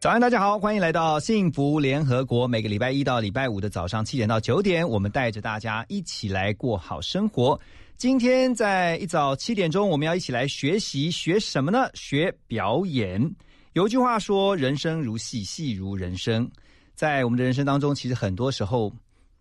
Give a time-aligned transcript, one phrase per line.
[0.00, 2.46] 早安，大家好，欢迎来到幸福联合国。
[2.46, 7.60] 每个礼拜一到礼拜五的早上七点到九点，我们带着大家一起来过好生活。
[7.96, 11.90] 今天在一早七点钟，我们要一起来学习学什么呢？
[11.94, 13.20] 学表演。
[13.72, 16.48] 有一句话说：“人生如戏，戏如人生。”
[16.94, 18.92] 在我们的人生当中，其实很多时候，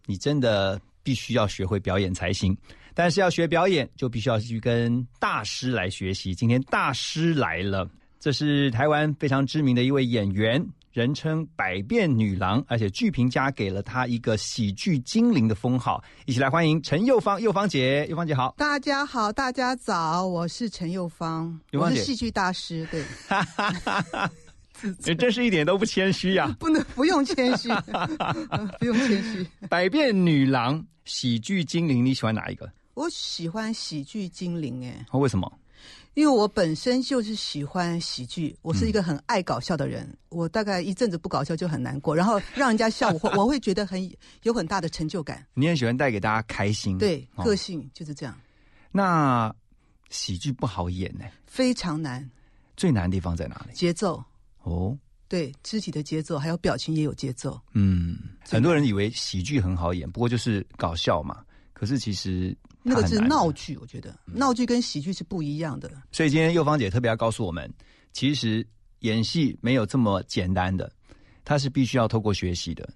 [0.07, 2.57] 你真的必须要学会表演才行。
[2.95, 6.33] 但是要学表演，就必须要去跟大师来学习。
[6.33, 7.87] 今天大师来了。
[8.19, 16.03] 这是台湾非常知名的一位演员，人称“百变女郎”，而且剧评家给了她一个喜剧精灵的封号。
[16.25, 18.55] 一起来欢迎陈幼芳，幼芳姐，幼芳姐好。
[18.57, 23.03] 大家好，大家早，我是陈幼芳，我是戏剧大师，对。
[25.05, 26.55] 你 真是一点都不谦虚呀！
[26.59, 27.67] 不能不用谦虚，
[28.77, 29.47] 不用谦虚。
[29.69, 32.69] 百变女郎、喜剧精灵，你喜欢哪一个？
[32.93, 35.51] 我喜欢喜剧精灵，哎，为什么？
[36.17, 40.11] 因为我本身就是喜欢喜剧，我是一个很爱搞笑的人。
[40.29, 45.45] 我大概一阵子不搞笑就很难过，然后让人家笑我， 我会觉得很有很大的成就感。
[45.53, 48.35] 你很喜欢带给大家开心，对，个性就是这样。
[48.91, 49.55] 那
[50.09, 51.23] 喜剧不好演呢？
[51.45, 52.27] 非常难。
[52.75, 53.75] 最难的地方在哪里？
[53.75, 54.19] 节奏。
[54.63, 54.97] 哦，
[55.27, 57.61] 对，肢体的节奏还有表情也有节奏。
[57.73, 58.17] 嗯，
[58.49, 61.43] 很多人以为喜剧很好演，不过就是搞笑嘛。
[61.73, 62.57] 可是其实。
[62.87, 65.91] 那个是闹剧，我觉得闹剧跟喜剧是不一样的。
[66.11, 67.71] 所以今天幼芳姐特别要告诉我们，
[68.13, 68.65] 其实
[68.99, 70.91] 演戏没有这么简单的，
[71.43, 72.87] 它是必须要透过学习的。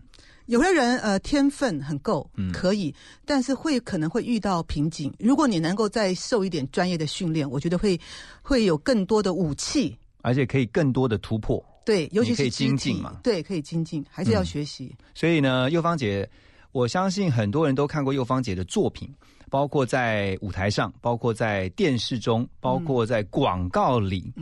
[0.47, 2.93] 有的人呃天分很够，可以，
[3.25, 5.13] 但是会可能会遇到瓶颈。
[5.19, 7.99] 如果你能够再受一点专业的训练，我觉得会
[8.41, 11.63] 会有更多的武器，而且可以更多的突破。
[11.85, 14.93] 对，尤其是精进嘛，对，可以精进，还是要学习。
[15.13, 16.29] 所以呢，幼芳姐，
[16.71, 19.13] 我相信很多人都看过幼芳姐的作品。
[19.49, 24.33] 包括在舞台上，包括在电视中，包括在广告里，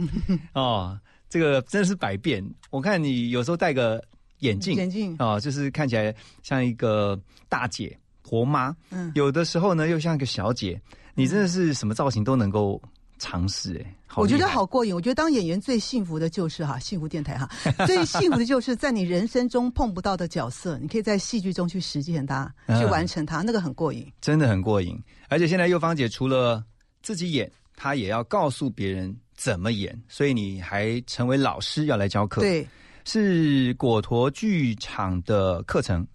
[0.53, 0.95] 哦，
[1.27, 2.47] 这个真的是百变。
[2.69, 4.00] 我看你有时候戴个
[4.41, 6.13] 眼镜，眼镜啊，就是看起来
[6.44, 10.80] 像一个大姐婆妈，嗯，有的时候呢又像一个小姐，
[11.16, 12.79] 你真的是什么造型都能够。
[13.22, 14.94] 尝试哎，我觉得好过瘾。
[14.94, 17.50] 我觉得当演员最幸福的就是哈，幸福电台哈，
[17.86, 25.00] 最幸福的就是在你人生中碰不到的角色，你可以在戏剧中去实践它，去完成它，那个很过瘾，真的很过瘾。
[25.28, 26.64] 而且现在幼芳姐除了
[27.02, 32.42] 自己演，她也要告诉别人怎么演，所以你还成为老师要来教课。
[32.42, 32.68] 对，
[33.06, 36.06] 是果陀剧场的课程。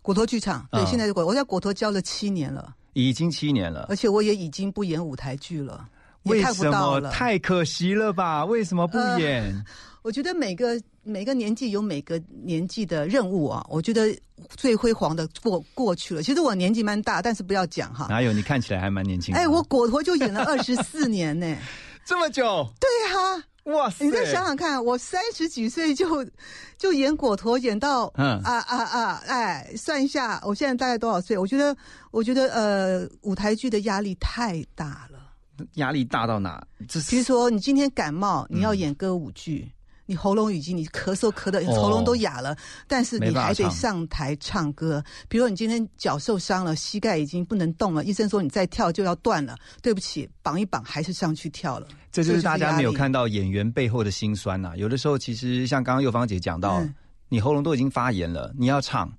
[0.00, 5.88] 果陀剧场，对，现在是果，我在果陀教了七年了，已经七年了，而且我也已经不演舞台剧了。
[6.24, 8.44] 为什么太可惜了吧？
[8.44, 9.54] 为什么不演？
[10.02, 13.64] 我觉得每个每个年纪有每个年纪的任务啊。
[13.68, 14.12] 我觉得
[14.56, 16.22] 最辉煌的过过去了。
[16.22, 18.06] 其实我年纪蛮大，但是不要讲哈。
[18.08, 18.32] 哪有？
[18.32, 19.32] 你看起来还蛮年轻。
[19.34, 21.56] 哎，我果陀就演了二十四年呢，
[22.04, 22.68] 这么久？
[22.80, 24.04] 对啊，哇塞！
[24.04, 26.26] 你再想想看，我三十几岁就
[26.76, 29.22] 就演果陀，演到嗯啊啊啊！
[29.28, 31.38] 哎，算一下，我现在大概多少岁？
[31.38, 31.76] 我觉得，
[32.10, 35.21] 我觉得呃，舞台剧的压力太大了。
[35.74, 36.62] 压力大到哪？
[37.08, 39.70] 比如说，你今天感冒，你要演歌舞剧，
[40.06, 42.56] 你喉咙已经你咳嗽咳的喉咙都哑了，
[42.86, 45.02] 但是你还得上台唱歌。
[45.28, 49.56] 比如说，你今天脚受伤了，膝盖已经不能动了，医生说你再跳就要断了。
[49.80, 51.86] 对不起，绑一绑还是上去跳了。
[52.10, 54.72] 这就是大家没有看到演员背后的辛酸呐。
[54.76, 56.82] 有的时候，其实像刚刚幼芳姐讲到，
[57.28, 59.10] 你喉咙都已经发炎了，你要唱。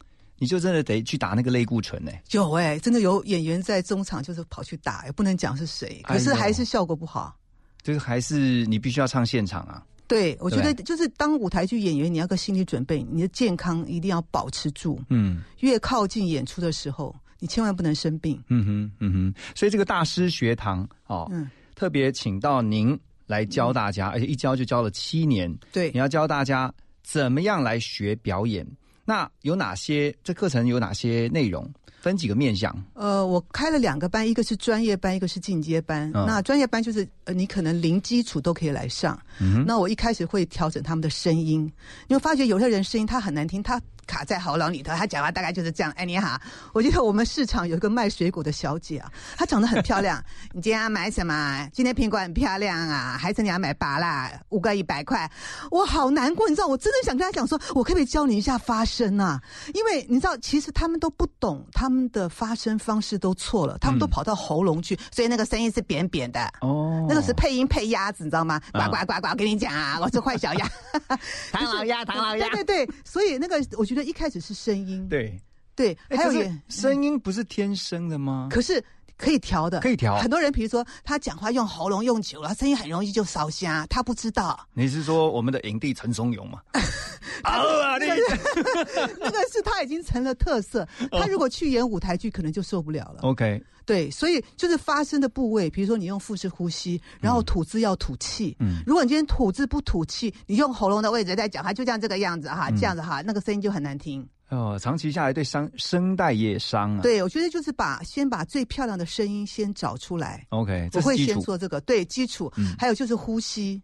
[0.43, 2.11] 你就真的得去打那个类固醇呢？
[2.31, 7.33] 有哎，真的有演员在中场就是跑去打，也不能讲是谁，可是还是效果不好。
[7.81, 9.81] 就是还是你必须要唱现场啊。
[10.05, 15.01] 对，我觉得就是当舞台剧演员，你要个心理准备，你的健康一定要保持住。
[15.07, 18.37] 嗯，越靠近演出的时候，你千万不能生病。
[18.49, 19.33] 嗯哼，嗯哼。
[19.55, 21.31] 所以这个大师学堂哦，
[21.73, 25.49] 特别请到您来教大家，而且一教就教了七年。
[25.71, 26.71] 对，你要教大家
[27.01, 28.67] 怎么样来学表演。
[29.05, 30.13] 那有哪些？
[30.23, 31.69] 这课程有哪些内容？
[32.01, 32.75] 分几个面向？
[32.95, 36.11] 呃，我开了两个班，一个是专业班，一个是进阶班。
[36.11, 39.17] 那专业班就是呃，你可能零基础都可以来上。
[39.65, 41.61] 那我一开始会调整他们的声音，
[42.09, 43.81] 因为发觉有些人声音他很难听，他。
[44.05, 45.91] 卡在喉咙里头，他讲话大概就是这样。
[45.95, 46.39] 哎，你好，
[46.73, 50.23] 我记得我们市场有一个卖水果的小姐啊，她长得很漂亮。
[50.53, 51.69] 你今天要买什么？
[51.73, 54.31] 今天苹果很漂亮啊，还是你要买芭啦？
[54.49, 55.29] 五个一百块，
[55.71, 56.67] 我好难过，你知道？
[56.67, 59.41] 我真的想跟她讲说，我可不可以教你一下发声啊？
[59.73, 66.39] 因为你知道，其实他们都不懂，他们的发声方式都错了，他们都跑到喉咙去，所以那个声音是扁扁的。
[66.61, 68.61] 哦，那个是配音配鸭子，你知道吗？
[68.73, 70.69] 呱呱呱呱，我跟你讲啊，我是坏小鸭，
[71.51, 72.49] 唐老鸭，唐老鸭。
[72.49, 73.92] 对对对，所以那个我觉得。
[73.93, 75.39] 觉得一开始是声音，对
[75.75, 78.47] 对，还有声音不是天生的吗？
[78.51, 78.83] 可是
[79.17, 80.17] 可以调的，可以调。
[80.17, 84.59] 很多人比如说他讲话用喉咙用久了，声音很容易就烧瞎，他不知道。
[84.73, 86.61] 你是说我们的影帝陈松勇吗？
[87.43, 88.15] 啊，那个
[89.19, 90.87] 那个是他已经成了特色。
[91.11, 93.21] 他如果去演舞台剧，可能就受不了了。
[93.21, 98.55] OK，对，所以就是发声的部位，比如说你用腹式呼吸，然后吐字要吐气。
[98.59, 104.27] 嗯，如果你今天吐字不吐气，你用喉咙的位置在讲话，就像这个样子哈，这样子哈，那个声音就很难听。
[104.49, 107.01] 哦，长期下来对声声带也伤啊。
[107.01, 110.45] 对，我觉得就是把先把最漂亮的声音先找出来。
[110.49, 112.51] OK，我会先做这个，对基础。
[112.57, 113.81] 嗯，还有就是呼吸。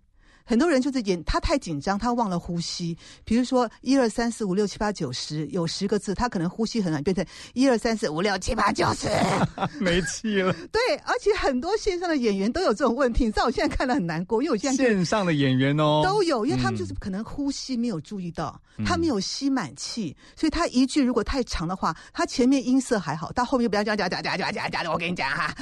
[0.49, 2.97] 很多人就是演他太紧张，他忘了呼吸。
[3.23, 7.23] 比如说一二三四五六七八九十，有十个字，他可能呼吸很难，变成
[7.53, 9.07] 一二三四五六七八九十，
[9.79, 10.51] 没气了。
[10.73, 25.53] 对，而且很多线上的演员都有这种问题，你知道我现在看了很难过，因为我现在线上的演员哦都有，因为他们就是可能呼吸没有注意到，他没有吸满气，所以他一句如果太长的话，他前面音色还好，到后面不要讲讲讲讲讲讲讲的，我跟你讲哈，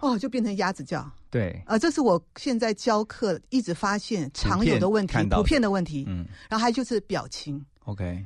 [0.00, 1.04] 哦，就变成鸭子叫。
[1.30, 6.04] 对，呃，这是我现在教课一直发现常有的问题，普遍的问题。
[6.08, 8.24] 嗯，然后还就是表情，OK，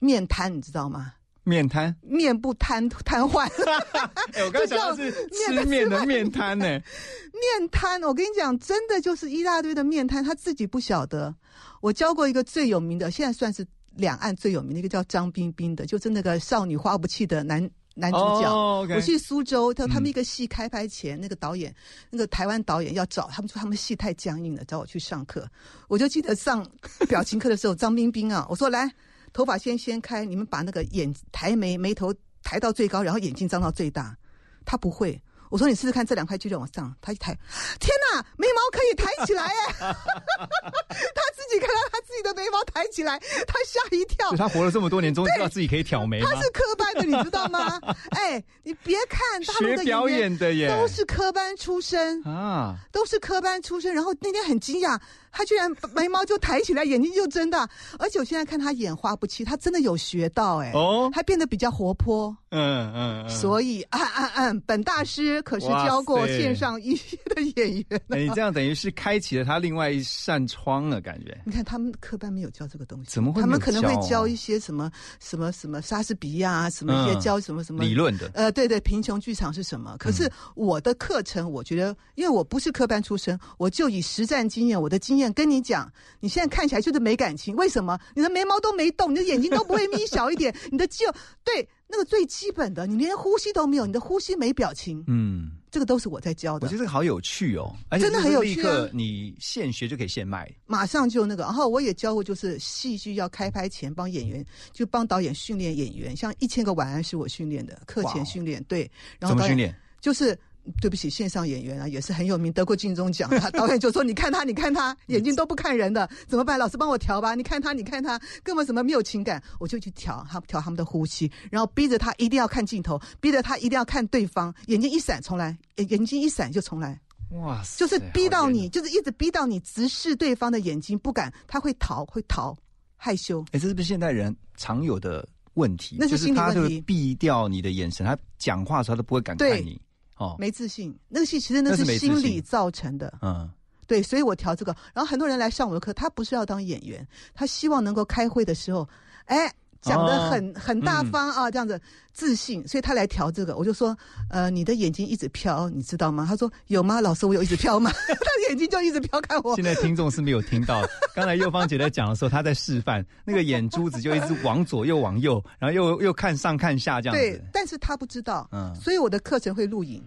[0.00, 1.14] 面瘫，你知道吗？
[1.44, 3.48] 面瘫，面部瘫瘫痪。
[4.34, 6.64] 哎，我刚想的是吃面的面瘫呢。
[7.32, 11.34] 面瘫，我跟你讲，真的就是一大堆的面瘫，他自己不晓得。
[11.80, 17.68] 我教过一个最有名的，现在算是两岸最有名的一个叫张彬彬的，就是那个少女花不弃的男。
[18.00, 18.50] 男主角，
[18.96, 21.72] 我去苏州，他他们一个戏开拍前，那个导演，
[22.10, 25.46] 那个台湾导演要找他们说他们戏太僵硬了，找我去上课。
[25.86, 26.66] 我就记得上
[27.08, 28.90] 表情课的时候，张彬彬啊，我说来，
[29.32, 34.16] 头发先掀开，你们把那个眼抬眉，眉头抬到最高，然后眼睛张到最大。
[34.64, 35.20] 他不会。
[35.50, 37.36] 我说你试试看这两块肌肉往上，他一抬，
[37.80, 39.52] 天哪，眉毛可以抬起来耶！
[39.80, 44.30] 他自己看到他自己的眉毛抬起来，他吓一跳。
[44.36, 46.20] 他活了这么多年，终于知道自己可以挑眉。
[46.20, 47.80] 他是科班的，你知道吗？
[48.12, 53.92] 哎，你别看大陆的表演的耶，都是科班出身啊，都是科班出身。
[53.92, 54.98] 然后那天很惊讶。
[55.32, 57.68] 他居然眉毛就抬起来，眼睛就睁大，
[57.98, 71.40] 而且我现在看他眼花不弃，他真的有学到哎，哦，还变得比较活泼，嗯嗯，所以啊啊啊，本大师可是教过线上一些的演员，你这样等于是开启了他另外一扇窗了，感觉。
[71.46, 73.40] 你看他们科班没有教这个东西，怎么会？
[73.40, 74.90] 他们可能会教一些什么
[75.20, 79.96] 什么什么莎士比亚什么一些教什么什么理论的，呃，对对，贫穷剧场是什么？
[79.98, 85.19] 可是我的课程，我觉得，因为我不是科班出身，我就以实战经验，我的经验。
[85.32, 87.98] 跟你讲，你现在看起来就是没感情，为什么？
[88.14, 91.12] 你的眉毛都没动，你的眼睛都不会眯小一点，你的肌肉
[91.42, 96.66] 对那个最基本的，你连呼吸都没有，你的呼吸没表情，嗯，这个都是我在教的。
[96.66, 98.88] 我觉得这个好有趣哦，而且真的很有趣啊！
[98.92, 101.42] 你现学就可以现卖，马上就那个。
[101.42, 109.74] 然后我也教过，就是戏剧要开拍前帮演员，就帮导演训练演员，像一千个晚安是我训练的，课前训练对，然后怎么训练？
[110.00, 110.38] 就是。
[110.80, 113.30] 对不起，线上演员啊，也是很有名，得过金钟奖。
[113.52, 116.58] 导演就说：“你看他，你看他，眼睛都不看人的，怎么办？
[116.58, 117.34] 老师帮我调吧。
[117.34, 119.42] 你看他，你看他，根本什么没有情感。
[119.58, 127.00] 我就去调，他调他们的呼吸，然后逼着他一定要看镜头，逼着他一定要看对方，眼睛一闪重来，眼睛一闪就重来。
[127.30, 127.78] 哇塞！
[127.78, 132.56] 就是逼到你，就是一直逼到你直视对方的眼睛，不敢，他会逃，会逃，
[132.96, 133.40] 害羞。
[133.52, 135.96] 哎，这是不是现代人常有的问题？
[135.98, 136.80] 那是心理问题。
[136.80, 139.80] 避掉你的眼神，他讲话的时候他都不会敢看你。
[140.20, 143.12] 哦，没自信，那个戏其实那是心理造成的。
[143.22, 143.50] 嗯，
[143.86, 144.76] 对，所以我调这个。
[144.94, 148.88] 然后很多人来上我的课，他不是要当演员，他希望能够开会的时候，
[149.24, 149.52] 哎。
[149.80, 151.80] 讲的很很大方啊，这样子
[152.12, 153.56] 自信，所以他来调这个。
[153.56, 153.96] 我就说，
[154.28, 156.26] 呃，你的眼睛一直飘，你知道吗？
[156.28, 157.00] 他说有吗？
[157.00, 157.90] 老师，我有一直飘吗？
[158.06, 159.54] 他的眼睛就一直飘看我。
[159.56, 160.82] 现在听众是没有听到，
[161.14, 167.22] 刚才右芳姐在讲的时候，她在示范， 那个眼珠子就一直往左右往右，然后又又看上看下这样子。
[167.22, 170.02] 对，但是他不知道，嗯，所以我的课程会录影。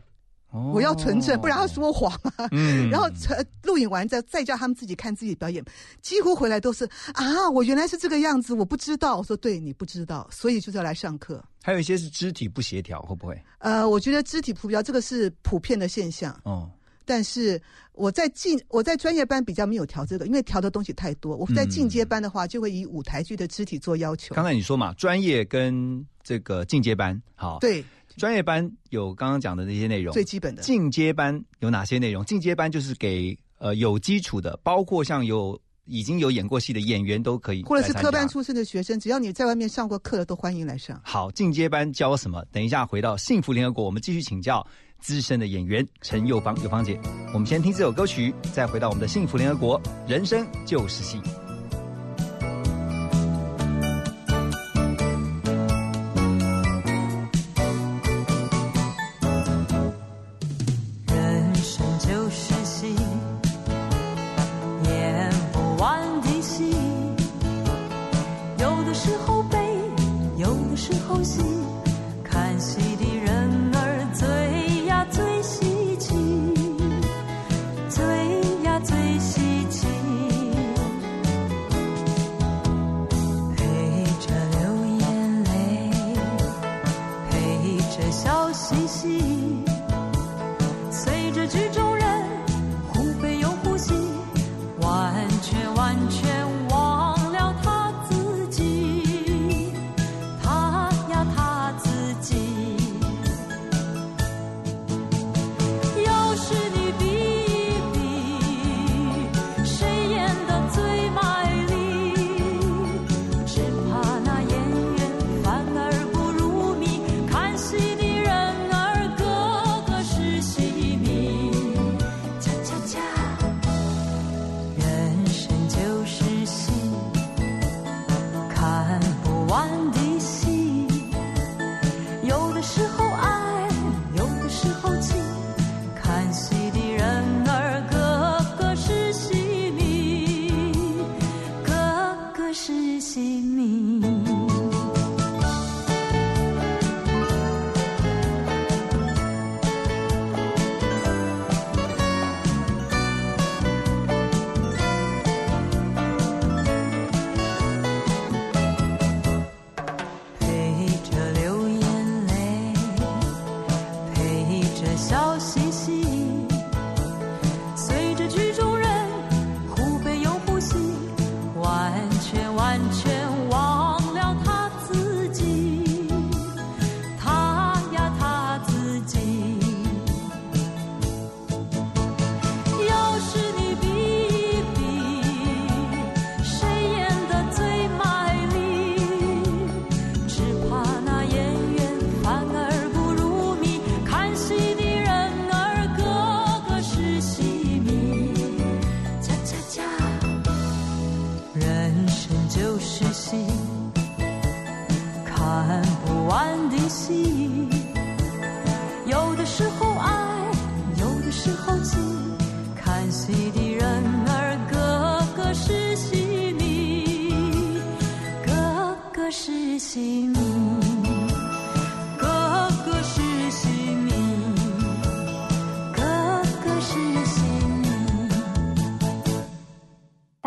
[0.54, 2.48] 我要纯正，不然他说谎啊。
[2.52, 3.10] 嗯， 然后
[3.64, 5.64] 录影完再再叫他们自己看自己表演，
[6.02, 9.18] 几乎回来都是啊，我原来是这个样子，我不知道。
[9.18, 11.44] 我说对你不知道，所以就是要来上课。
[11.64, 13.42] 还有一些是肢体不协调，会不会？
[13.60, 16.38] 呃，我觉得肢体不协调这个是普遍的现象。
[16.44, 16.70] 哦，
[17.06, 17.60] 但是
[17.94, 21.36] 我在进我在专业班比较没有调这个，因为调的东西太多。
[21.36, 24.36] 我在进阶班的话，就会以舞台剧的肢体做要求。
[24.36, 27.84] 刚才你说嘛，专业跟这个进阶班，好，对。
[28.18, 30.62] 专业班有刚刚讲的那些内容，最基本的。
[30.62, 32.24] 进阶班有哪些内容？
[32.26, 41.00] 进阶班就是给呃有基础的，包括像有已经有演过戏的演员都可以，或者是科班出身的学生，只要你在外面上过课的，都欢迎来上。
[41.04, 42.44] 好，进阶班教什么？
[42.52, 44.66] 等一下回到幸福联合国，我们继续请教
[45.00, 47.00] 资深的演员陈幼芳，幼芳姐。
[47.34, 51.20] 我们先听这首歌曲，再回到我们的幸福联合国，人生就是戏。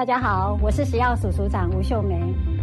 [0.06, 2.16] 大家好，我是食药署署长吴秀梅。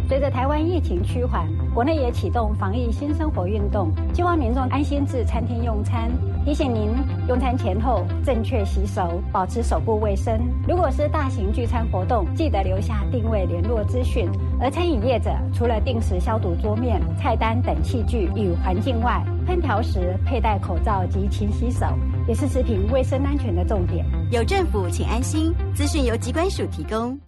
[0.08, 6.10] 随着台湾疫情趋缓，国内也启动防疫新生活运动，希望民众安心至餐厅用餐。
[6.42, 6.88] 提醒您，
[7.28, 10.40] 用餐前后正确洗手，保持手部卫生。
[10.66, 14.26] 如果是大型聚餐活动，记得留下定位联络资讯。
[14.58, 21.86] 而餐饮业者除了定时消毒桌面、菜单等器具与环境外，烹调时佩戴口罩及勤洗手，
[22.26, 24.04] 也是食品卫生安全的重点。
[24.30, 25.52] 有政府，请安心。
[25.74, 27.18] 资讯由机关署提供。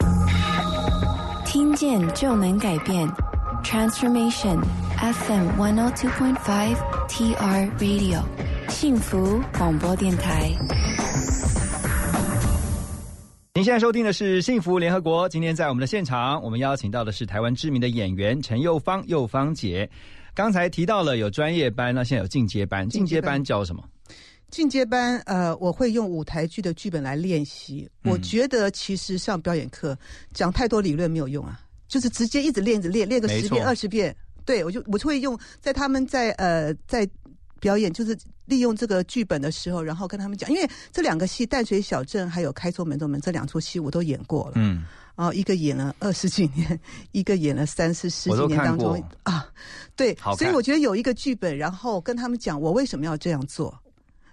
[1.45, 3.07] 听见就能改变
[3.63, 4.59] ，Transformation
[4.97, 6.77] FM one hundred two point five
[7.09, 8.23] TR Radio，
[8.69, 10.51] 幸福广播电台。
[13.55, 15.29] 您现在收听的是《幸福联合国》。
[15.33, 19.89] 今天在我们的现场，我们邀请到的是台湾知名的演员陈幼芳，幼芳姐。
[20.35, 22.89] 刚才提到了有专业班，那现在有进阶班。
[22.89, 23.83] 进阶班教什么？
[24.51, 27.89] 进阶班，呃，我会用舞台剧的剧本来练习。
[28.05, 28.13] 嗯。
[28.13, 29.97] 我觉得其实上表演课
[30.33, 34.15] 讲太多理论没有用啊，就是直接一直练，一直练，练个十遍、二十遍。
[34.45, 37.09] 对我就我就会用在他们在呃在
[37.59, 44.53] 表演，就是利用这个剧本的时候，然后跟他们讲，因为这两个戏《淡水小镇》还有《开错门的门》这两出戏我都演过了。
[44.55, 44.85] 嗯，
[45.17, 46.79] 哦，一个演了二十几年，
[47.11, 49.03] 一个演了三四十几年当中。
[49.25, 49.49] 啊，
[49.97, 53.77] 对所以我觉得有一个剧本，然后跟他们讲我为什么要这样做，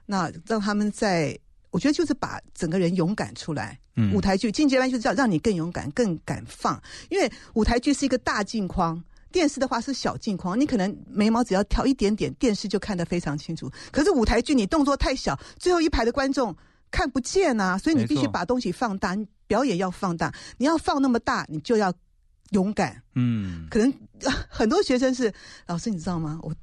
[0.05, 1.37] 那让他们在，
[1.71, 3.79] 我觉得就是把整个人勇敢出来。
[3.95, 9.01] 嗯舞台剧进阶班就是要让你更勇敢、更敢放，因为舞台剧是一个大镜框。
[9.31, 13.67] 电视的话是小镜框，你可能眉毛只要挑一点点，电视就看得非常清楚。
[13.91, 16.55] 可是舞台剧你动作太小，最后一排的观众
[16.91, 20.31] 看不见啊，所以你必须把东西放大，你表演要放大。
[20.57, 21.91] 你要放那么大，你就要
[22.51, 23.01] 勇敢。
[23.15, 23.89] 嗯，可能、
[24.23, 25.33] 啊很多学生是
[25.65, 26.39] 老师，你知道吗？
[26.43, 26.53] 我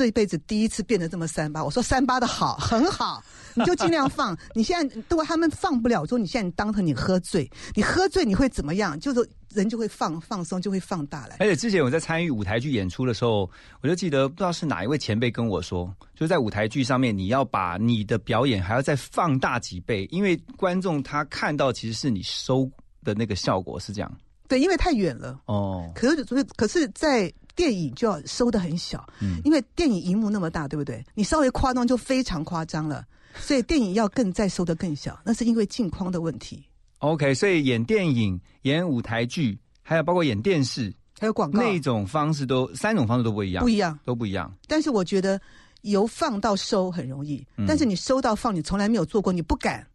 [0.00, 1.62] 这一辈子第一次变得这么三八。
[1.62, 4.34] 我说三八的好， 很好，你就尽量放。
[4.54, 8.98] 你现在如果他们放不了，说你现在当成你喝醉，你喝醉你会怎么样？
[8.98, 11.36] 就是人就会放放松，就会放大来。
[11.38, 13.50] 而且之前我在参与舞台剧演出的时候，
[13.82, 22.66] 我就记得不知道是哪一位前辈跟我说，就是在舞台剧上面，你要把你的表演还要再放大几倍，因为观众他看到其实是你收
[23.04, 24.10] 的那个效果是这样。
[24.50, 25.40] 对，因为太远了。
[25.46, 26.24] 哦，可是
[26.56, 31.02] 可是，在电影就要收的很小，嗯因为电影荧幕那么大，对不对？
[31.14, 33.04] 你稍微夸张就非常夸张了，
[33.40, 36.64] 所以电影要更再收的更小，那是因为镜框的问题
[36.98, 43.98] ，OK，所以演电影、演舞台剧，还有包括演电视还有广告那种方式都三种方式都不一样，不一样。
[44.04, 44.52] 都不一样。
[44.66, 45.40] 但是我觉得
[45.82, 49.86] 由放到收很容易，嗯但是你收到放你从来没有做过，你不敢，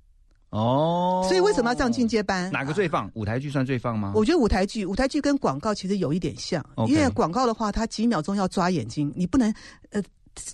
[0.56, 2.50] 哦，所以为什么要上进阶班？
[2.52, 3.12] 哪个最放？
[3.14, 4.14] 舞台剧算最放吗？
[4.16, 9.54] 我觉得舞台剧，舞台剧跟广告其实有一点像因为广告的话，它几秒钟要抓眼睛，你不能
[9.92, 10.02] 呃，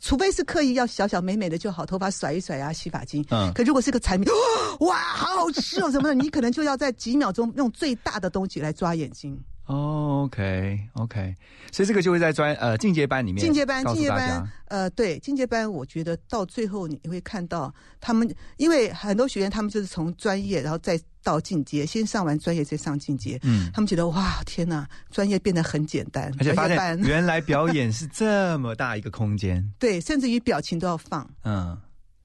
[0.01, 3.23] 除非是刻意要小小美美的就好，头发甩一甩啊，洗发精。
[3.29, 4.31] 嗯可如果是个产品，
[4.81, 9.39] 哇，好好吃哦什么的，你可能就要在几秒钟用最大的东西来抓眼睛。
[9.71, 11.33] 哦，OK OK，
[11.71, 31.77] 所以这个就会在专呃进阶班里面，进阶班，进阶班，呃，对，进阶班，我觉得到最后你会看到他们，因为很多学员他们就是从专业，然后再到进阶，先上完专业再上进阶，嗯，他们觉得哇，天哪，专业变得很简单，而且发现原来 表演是这么大一个空间，对，甚至于表情都要放，嗯，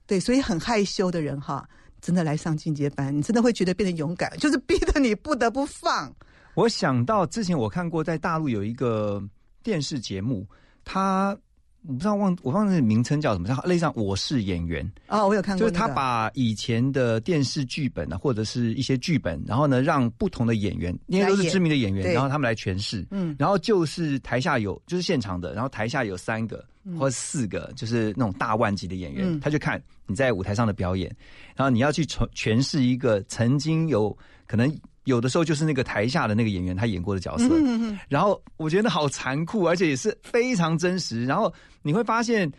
[0.05, 1.65] 对，所以很害羞的人哈，
[2.01, 6.13] 真的来上进阶班，你真的会觉得变得勇敢，就是逼得你不得不放。
[6.57, 9.21] 我想到之前我看过在大陆有一个
[9.61, 10.43] 电视节目，
[10.83, 11.37] 它
[11.83, 23.05] 我不知道忘我忘了名称叫什么，它类似像《我是演员》，哦，我有看过、那个，就是他把以前的电视剧本啊，或者是一些剧本，然后呢，让不同的演员，因为都是知名的演员，对然后他们来诠释。
[23.11, 23.35] 嗯。
[23.37, 26.65] 然后就是台下有就是现场的，然后台下有三个
[26.97, 29.39] 或者四个，就是那种大腕级的演员，嗯。
[29.39, 31.15] 他就看你在舞台上的表演，
[31.55, 34.67] 然后你要去诠诠释一个曾经有可能
[35.07, 41.25] 有的时候就是那个台下的那个演员他演过的角色，嗯嗯然后我觉得好残酷，而且也是非常真实。
[41.25, 42.51] 然后你会发现，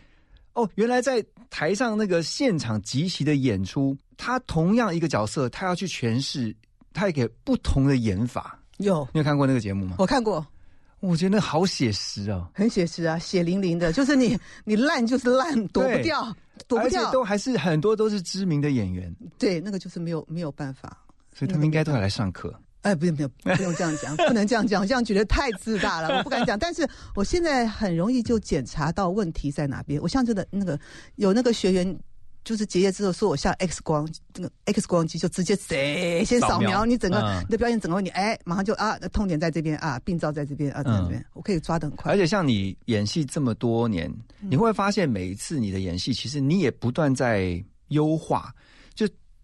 [0.53, 6.55] 哦，原来在台上那个现场即席的演出，他同样一个角色，他要去诠释，
[6.91, 8.59] 他也给不同的演法。
[8.77, 9.97] 有你有看过那个节目吗？
[9.99, 10.43] 我看过，
[11.01, 16.35] 我觉得那好写实啊，很写实啊，血淋淋的，就是你你烂就是烂，躲不掉，
[16.67, 17.11] 躲不掉。
[17.11, 20.97] 都还是很多都是知名的演员，对，那个就是没有没有办法。
[21.39, 22.53] 所以他们应该都要来上课。
[22.81, 26.59] 哎，不用不用不用这样讲，不能这样讲， 这样觉得太自大了， 我不敢讲。
[26.59, 30.01] 但是我现在很容易就检查到问题在哪边。
[30.01, 30.77] 我像这个那个
[31.15, 31.99] 有那个学员，
[32.43, 42.17] 就是结业之后说我像 X 光，那个 X 光机就直接谁先扫扫描描你整个、嗯你的表演整个问题，哎，马上就啊痛点在这边啊，病灶在这边啊在这边，我可以抓的很快而。
[42.17, 48.53] 且像你演戏这么多年，你会发现每一次你的演戏，其实你也不断在优化。
[48.53, 48.68] 就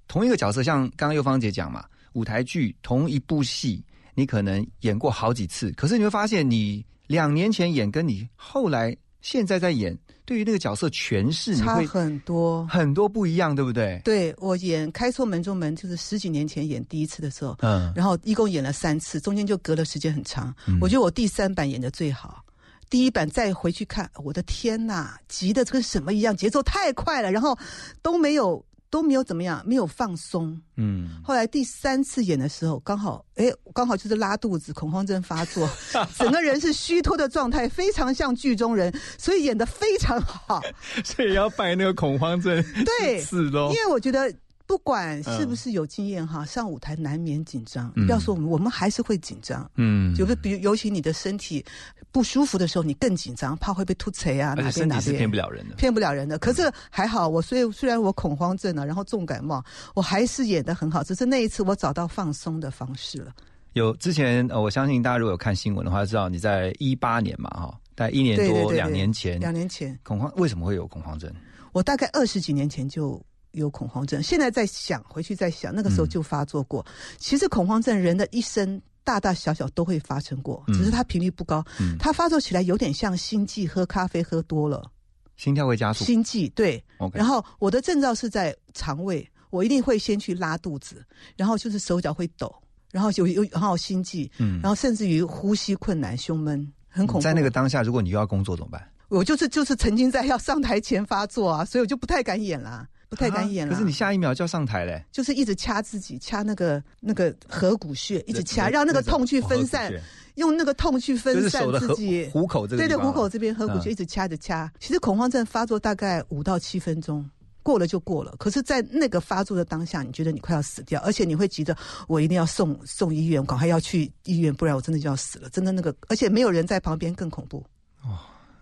[0.07, 12.65] 同一个角色，像刚刚佑芳姐讲嘛，舞台剧同一部戏，你可能演过好几次，可是你会发现，你两年前演跟你后来现在在演，对于那个角色诠释，差很多。
[12.67, 13.99] 很多不一样，对不对？
[14.03, 20.55] 对我演《开错门中门》，就是十几年前演第一次的时候，嗯，然后一共演了三次，中间就隔了时间很长。
[20.67, 22.43] 嗯我觉得我第三版演的最好，
[22.89, 27.57] 第一版再回去看，我的天呐，急的跟什么一样，节奏太快了，然后
[28.01, 28.63] 都没有
[28.95, 30.57] 都没有怎么样，没有放松。
[30.77, 35.69] 嗯，后来第三次演的时候，刚好哎，刚好就是拉肚子，恐慌症发作，
[36.17, 40.61] 整个人是虚脱的状态，非常像剧中人，所以演的非常好。
[41.03, 44.33] 所以要拜那个恐慌症对是的因为我觉得
[44.67, 47.91] 不管是不是有经验哈，上舞台难免紧张。
[48.07, 49.69] 要说我们，我们还是会紧张。
[49.75, 51.63] 嗯，就是比如，尤其你的身体
[52.11, 55.75] 不舒服的时候，你更紧张，怕会被突锤啊，哪边哪身体是骗不了人的。
[55.75, 56.39] 骗不了人的。
[56.39, 61.03] 可是还好，我虽虽然我恐慌症啊，然后重感冒，我还是演的很好。
[61.03, 63.31] 只是那一次我找到放松的方式了。
[63.73, 71.31] 有之前呃，我相信大家如果有看新闻的话，知道你在一八年嘛，哈，在一年多两年前，两年前，恐慌为什么会有恐慌症？
[71.71, 73.21] 我大概二十几年前就
[73.55, 76.85] 有恐慌症，现在在想回去再想，那个时候就发作过。
[77.17, 81.63] 其实恐慌症人的一生大大小小都会发生过，嗯只是它频率不高。
[81.79, 84.91] 嗯它发作起来有点像心悸，喝咖啡喝多了，
[85.37, 86.05] 心跳会加速。
[86.05, 86.83] 心悸对。
[87.13, 91.03] 然后我的症状是在肠胃，我一定会先去拉肚子，
[91.35, 92.53] 然后就是手脚会抖，
[92.91, 97.23] 然后有有然后心悸，嗯然后甚至于呼吸困难、胸闷，很恐怖。
[97.23, 98.89] 在那个当下，如果你又要工作怎么办？
[99.07, 103.73] 我就是就是曾经在要上台前发作啊，所以我就不太敢演啦，不太敢演了。
[103.73, 109.91] 啊可是你下一秒就要上台嘞，就是一直掐自己，掐那个那个合谷穴，一直掐，让那个痛去分散
[110.35, 112.25] 用那个痛去分散自己。
[112.33, 114.71] 虎虎口这个对对，虎口这边合谷穴嗯一直掐着掐。
[114.79, 117.27] 其实恐慌症发作大概五到七分钟。
[117.63, 121.75] 过了就过了，可是，在那个发作的当下，你觉得你快要死掉，而且你会急着
[122.07, 125.49] 我一定要送送医院，赶快要去医院，不然我真的就要死了。
[125.49, 127.65] 真的那个，而且没有人在旁边更恐怖。
[128.03, 128.19] 哦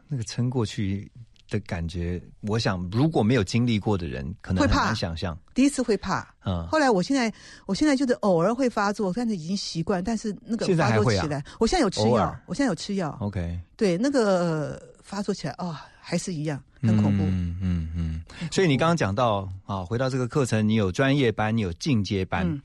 [0.08, 1.12] 那个撑过去
[1.54, 5.38] 的感觉，我想如果没有经历过的人，可能很会怕难想象。
[5.54, 7.32] 第一次会怕，嗯，后来我现在
[7.68, 17.24] 我现在就是偶尔会发作，但是已经习惯，但是那个发现在还会啊作起来，我现在有吃药，我现在有吃药，OK，对，那个发作起来哦，还是一样很恐怖。
[17.28, 18.24] 嗯嗯嗯。
[18.52, 22.60] 所以你刚刚讲到啊，回到这个课程，你有专业班，你有进阶班，嗯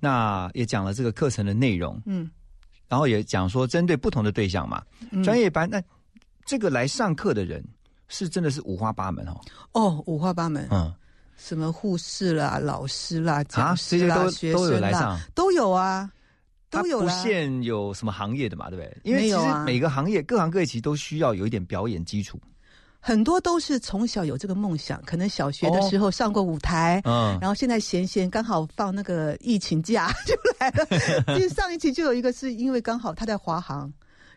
[0.00, 2.28] 那也讲了这个课程的内容，嗯
[2.88, 5.80] 然后也讲说针对不同的对象嘛，嗯专业班那
[6.44, 7.64] 这个来上课的人
[8.12, 9.40] 是真的是五花八门哦，
[9.72, 10.92] 哦，五花八门，嗯。
[11.34, 16.08] 什么护士啦、老师啦、啊讲师啦、这些都学都有生啦来上，都有啊，
[16.70, 17.08] 都有不。
[17.08, 18.96] 限有什么行业的嘛，对不对？
[19.02, 22.38] 因为其实每个行业各行各业其实都需要有一点表演基础，
[23.00, 30.86] 很多都是从小有这个梦想，可能小学的时候上过舞台，嗯然后现在闲闲刚好放那个疫情假 就来了。
[31.34, 33.92] 其实上一期就有一个是因为刚好他在华航，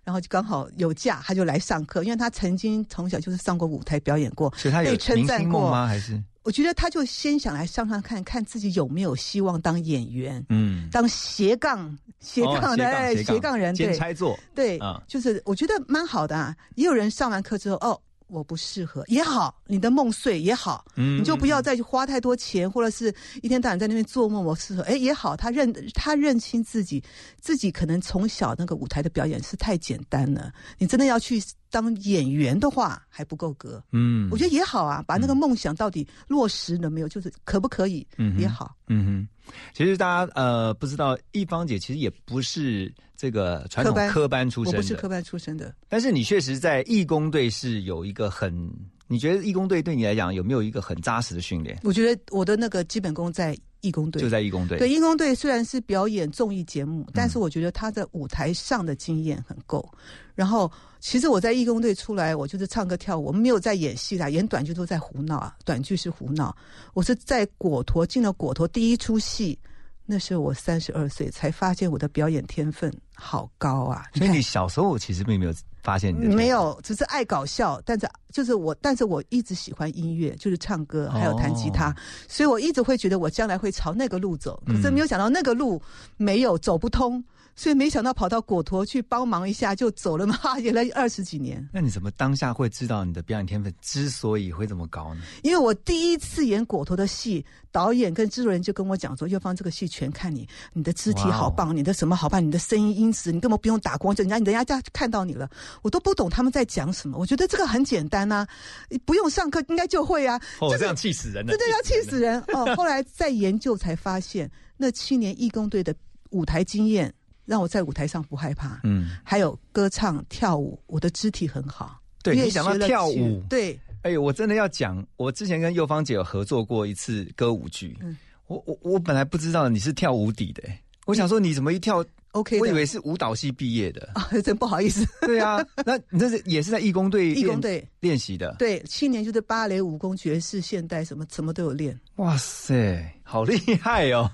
[0.05, 5.87] 然后就刚好有假，他就来上课，因为他曾经从小就是上过舞台表演过，所以他有被称赞过吗？
[5.87, 16.55] 还是我觉得他就先想来上上看看自己有没有希望当演员，嗯当斜杠斜哦杠的、哎斜杠人，对兼差做，对，啊就是我觉得蛮好的啊。
[16.75, 19.03] 也有人上完课之后，哦，我不适合。
[19.07, 27.03] 也好，你的梦碎也好，嗯你就不要再去花太多钱，或者是一天到晚在那边做梦，我适合，哎也好，他认他认清自己，
[27.39, 31.41] 自己可能从小那个舞台的表演是太简单了，你真的要去
[31.81, 33.83] 当演员的话还不够格。
[33.91, 38.73] 嗯我觉得也好啊，把那个梦想到底落实了没有，就是可不可以嗯也好。
[38.87, 48.71] 嗯哼，其实大家呃不知道，一芳姐其实也不是这个传统科班科班出身的，我不是科班出身的，但是你确实在义工队是有一个很，
[49.07, 51.77] 你觉得义工队对你来讲有没有一个很扎实的训练？
[51.83, 59.87] 我觉得我的那个基本功在义工队，就在义工队，对，义工队虽然是表演综艺节嗯目，但是我觉得他在舞台上的经验很够。
[60.33, 60.69] 然后，
[60.99, 66.55] 其实我在义工队出来，我就是唱歌跳舞，我们没有在演戏啦，演短剧都在胡闹啊，短剧是胡闹。
[66.93, 69.57] 我是在果陀进了果陀第一出戏，
[70.05, 74.05] 那时候我三十二岁，才发现我的表演天分好高啊！
[74.15, 75.53] 所以你小时候其实并没有
[75.85, 81.95] 发现你的没有，只是爱搞笑，但是就是我，但是我一直喜欢音乐，就是唱歌，还有弹吉他，哦
[82.27, 84.61] 所以我一直会觉得我将来会朝那个路走。
[84.65, 85.79] 可是嗯没有想到那个路
[86.17, 87.23] 没有走不通，
[87.55, 91.67] 所以没想到跑到果陀去帮忙一下，就走了嘛， 演了二十几年。
[91.71, 95.21] 那你怎么当下会知道你的表演天分之所以会这么高呢？
[95.41, 105.49] 因为我第一次演果陀的戏，导演跟制作人就跟我讲说：“又芳这个戏全看你，你的肢体好棒，你的什么好棒，你的声音音质，你根本不用打光，就人家人家家看到你了。”
[105.81, 107.17] 我都不懂他们在讲什么。
[107.17, 108.45] 我觉得这个很简单呐、
[108.89, 110.39] 你不用上课应该就会啊。
[110.59, 111.51] 哦，这样气死人了！
[111.55, 112.75] 真的要气死人哦！
[112.75, 115.95] 后来再研究才发现，那七年义工队的
[116.31, 117.13] 舞台经验
[117.45, 118.79] 让我在舞台上不害怕。
[118.83, 121.99] 嗯，还有歌唱、跳舞，我的肢体很好。
[122.23, 134.09] 对你讲到跳舞对，哎，我真的要讲，我之前跟幼芳姐有合作过一次歌舞剧，嗯我我我本来不知道你是跳舞底的，哎我想说你怎么一跳，OK 我以为是舞蹈系毕业的。
[134.15, 135.05] 啊，真不好意思。
[135.21, 138.55] 对啊，那你这是也是在义工队 义工练队练习的。
[138.57, 144.31] 对七年就是芭蕾、武功、爵士、现代，什么什么都有练，哇塞，好厉害哦！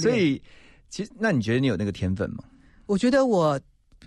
[0.00, 0.40] 所以
[0.90, 2.44] 其实，那你觉得你有那个天分吗？
[2.86, 3.58] 我觉得我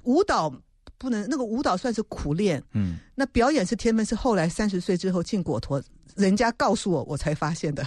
[0.03, 0.53] 舞蹈
[0.97, 5.81] 不能，那个舞蹈算是苦练，嗯，那表演是天分，是后来三十岁之后进果陀，
[6.15, 7.83] 人家告诉我，我才发现的，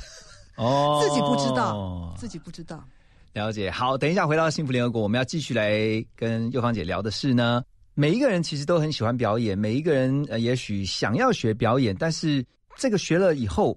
[0.57, 2.83] 哦， 自己不知道，自己不知道。
[3.35, 3.71] 了解。
[3.71, 7.63] 好，等一下回到幸福联合国，我们要继续来跟佑芳姐聊的是呢，
[7.95, 12.43] 每一个人其实都很喜欢表演，每一个人呃也许想要学表演，但是
[12.79, 13.77] 这个学了以后，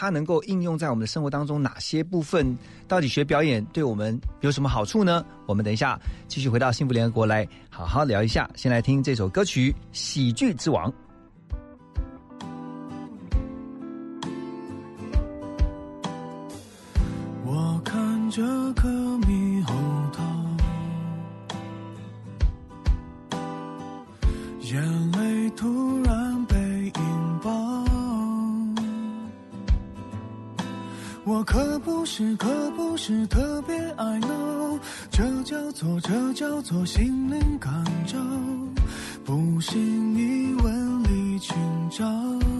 [0.00, 2.56] 它能够应用在我们的生活当中哪些部分？
[2.86, 5.24] 到底学表演对我们有什么好处呢？
[5.44, 8.48] 我们等一下继续回到幸福联合国来好好聊一下。
[8.54, 10.88] 先来听这首歌曲《喜剧之王》。
[17.44, 18.40] 我看着
[18.74, 19.74] 颗猕猴
[20.12, 20.22] 桃，
[24.60, 26.54] 眼泪突然被
[31.28, 34.78] 我可不是，可不是特别爱闹，
[35.10, 37.70] 这叫做，这叫做心灵感
[38.06, 38.18] 召，
[39.26, 41.54] 不信你问李清
[41.90, 42.57] 照。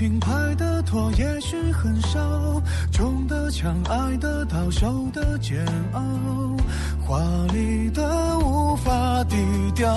[0.00, 2.18] 勤快的拖也许很少，
[2.90, 6.00] 冲的强，爱的到，受的煎熬，
[7.06, 7.20] 华
[7.52, 9.36] 丽的无法低
[9.74, 9.94] 调。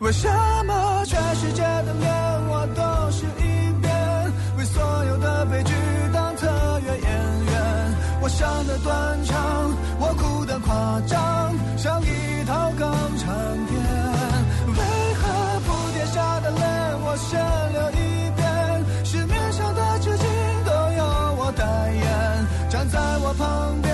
[0.00, 0.28] 为什
[0.66, 2.12] 么全世界的面
[2.48, 3.94] 我都是一遍？
[4.58, 5.72] 为所有的悲剧
[6.12, 6.48] 当特
[6.80, 7.94] 约演员？
[8.22, 13.11] 我想的断肠，我哭的夸张，像一套钢。
[17.12, 17.38] 我先
[17.74, 18.42] 流一遍？
[19.04, 20.24] 市面上的纸巾
[20.64, 21.04] 都由
[21.36, 23.91] 我代言，站在我旁边，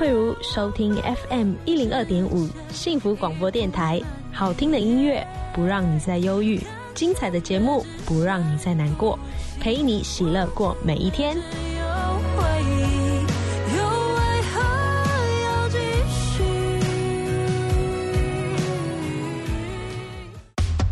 [0.00, 0.96] 慧茹，收听
[1.28, 4.00] FM 一零二点五幸福广播电台，
[4.32, 6.58] 好听的音乐不让你再忧郁，
[6.94, 9.18] 精彩的节目不让你再难过，
[9.60, 11.36] 陪你喜乐过每一天。
[11.36, 11.42] 有
[12.34, 13.26] 回忆，
[13.76, 14.58] 又为何
[15.44, 15.76] 要继
[16.08, 16.44] 续？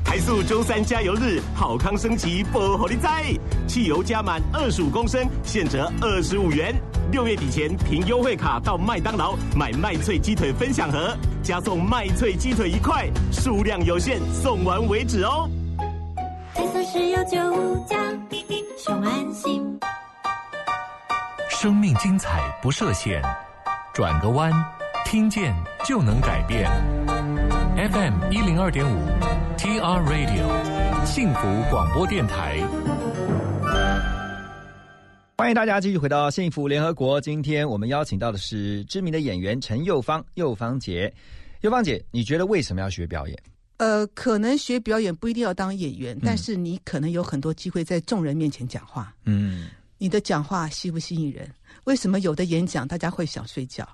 [0.04, 3.24] 台塑周三加油日，好康升级不火力在，
[3.66, 6.74] 汽油加满二十五公升，现折二十五元。
[7.10, 15.48] 六月底前凭优惠卡到麦当劳买麦脆鸡腿分享盒，加送麦脆鸡腿一块，数量有限，送完为止哦。
[21.48, 23.22] 生命精彩不设限，
[23.94, 24.52] 转个弯，
[25.04, 26.70] 听见就能改变。
[27.76, 28.98] FM 一零二点五
[29.56, 31.40] ，TR Radio，幸福
[31.70, 32.58] 广播电台。
[35.40, 37.20] 欢迎大家继续回到幸福联合国。
[37.20, 41.14] 今天我们邀请到的是知名的演员陈幼芳，幼芳姐。
[41.60, 43.40] 幼芳姐，你觉得为什么要学表演？
[43.76, 49.14] 呃，可能学表演不一定要当演员，但是你可能有很多机会在众人面前讲话。
[49.26, 51.48] 嗯你的讲话吸不吸引人？
[51.84, 53.88] 为什么有的演讲大家会想睡觉？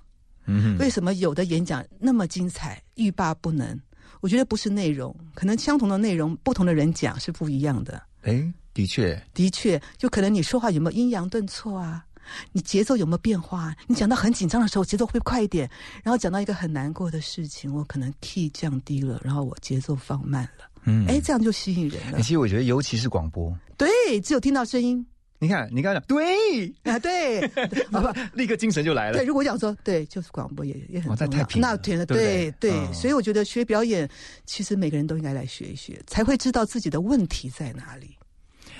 [0.46, 3.78] 嗯为什么有的演讲那么精彩，欲罢不能？
[4.22, 8.02] 我觉得不是内容，可能相同的内容，不同的人讲是不一样的。
[8.22, 12.04] 哎，的确，的确，就可能你说话有没有阴阳顿挫啊？
[12.52, 13.74] 你节奏有没有变化？
[13.86, 15.70] 你讲到很紧张的时候，节奏会不会快一点？
[16.02, 20.64] 然后讲到一个很难过的事情，我可能 key 降低了，然后我节奏放慢了。
[20.86, 22.22] 嗯哎，这样就吸引人了哎。
[22.22, 23.88] 其实我觉得，尤其是广播，对，
[24.22, 25.06] 只有听到声音，
[25.38, 27.40] 你看，你刚刚讲对啊，对，
[27.92, 29.18] 啊不，立刻精神就来了。
[29.18, 31.32] 对，如果讲说对，就是广播也也很哇，重要。
[31.32, 34.08] 那太平了那对了，对对对对，嗯所以我觉得学表演，
[34.46, 38.16] 其实每个人都应该来学一学，才会知道自己的问题在哪里。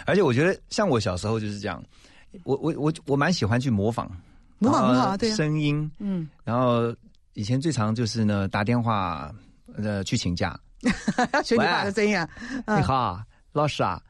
[0.07, 1.83] 而且我觉得，像我小时候就是这样，
[2.45, 4.09] 我我我我蛮喜欢去模仿，
[4.59, 5.37] 模仿很好啊对啊。
[5.37, 6.95] 声音，嗯，然后
[7.35, 9.33] 以前最常就是呢打电话
[9.77, 10.59] 呃去请假，
[11.45, 12.29] 学你爸的声音啊，
[12.67, 14.01] 你好，老师啊，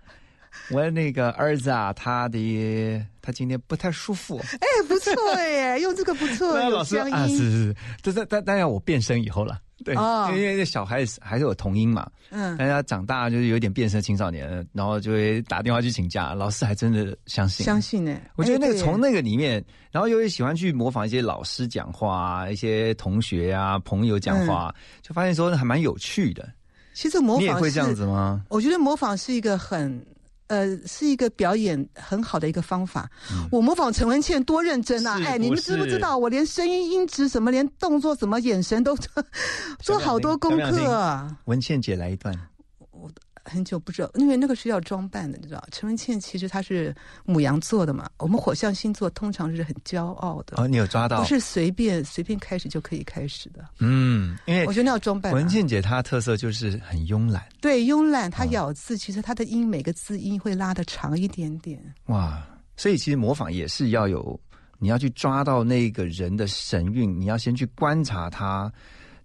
[0.71, 4.39] 我那个儿子啊，他的他今天不太舒服。
[4.39, 18.17] 哎，不错哎，用这个不错， 老师啊，是，是是，这这但但要我变声以后了，对，哦因为这小孩子还是有童音嘛，嗯大家长大就是有点变成青少年，然后就会打电话去请假，老师还真的相信，相信呢。
[18.37, 26.49] 我觉得那个哎从那个里面，然后又会喜欢去模仿一些老师讲话啊，一些同学啊、朋友讲话，就发现说还蛮有趣的。
[26.93, 28.45] 其实模仿你也会这样子吗？
[28.49, 30.05] 我觉得模仿是一个很。
[30.55, 33.11] 呃，是一个表演很好的一个方法。
[33.51, 35.21] 我模仿陈文倩多认真啊！
[35.27, 36.17] 哎，你们知不知道？
[36.17, 38.97] 我连声音音质什么，连动作什么，眼神都
[39.81, 41.37] 做 好多功课啊。
[41.47, 42.33] 文倩姐来一段，
[43.45, 45.63] 很久不知道，因为那个是要装扮的，你知道？
[45.71, 51.21] 陈文茜其实她是母羊座的嘛，我们火象星座通常是很骄傲的，哦，你有抓到？
[51.21, 53.65] 不是随便随便开始就可以开始的。
[53.79, 61.79] 嗯，因为我觉得那要装扮啊、文倩姐她特色就是很慵懒，对慵懒，她咬字、其实她的音每个字音会拉的长一点点。
[62.07, 62.43] 哇！
[62.77, 64.41] 所以其实模仿也是要有，
[64.81, 68.73] 你要去抓到那个人的神韵，你要先去观察他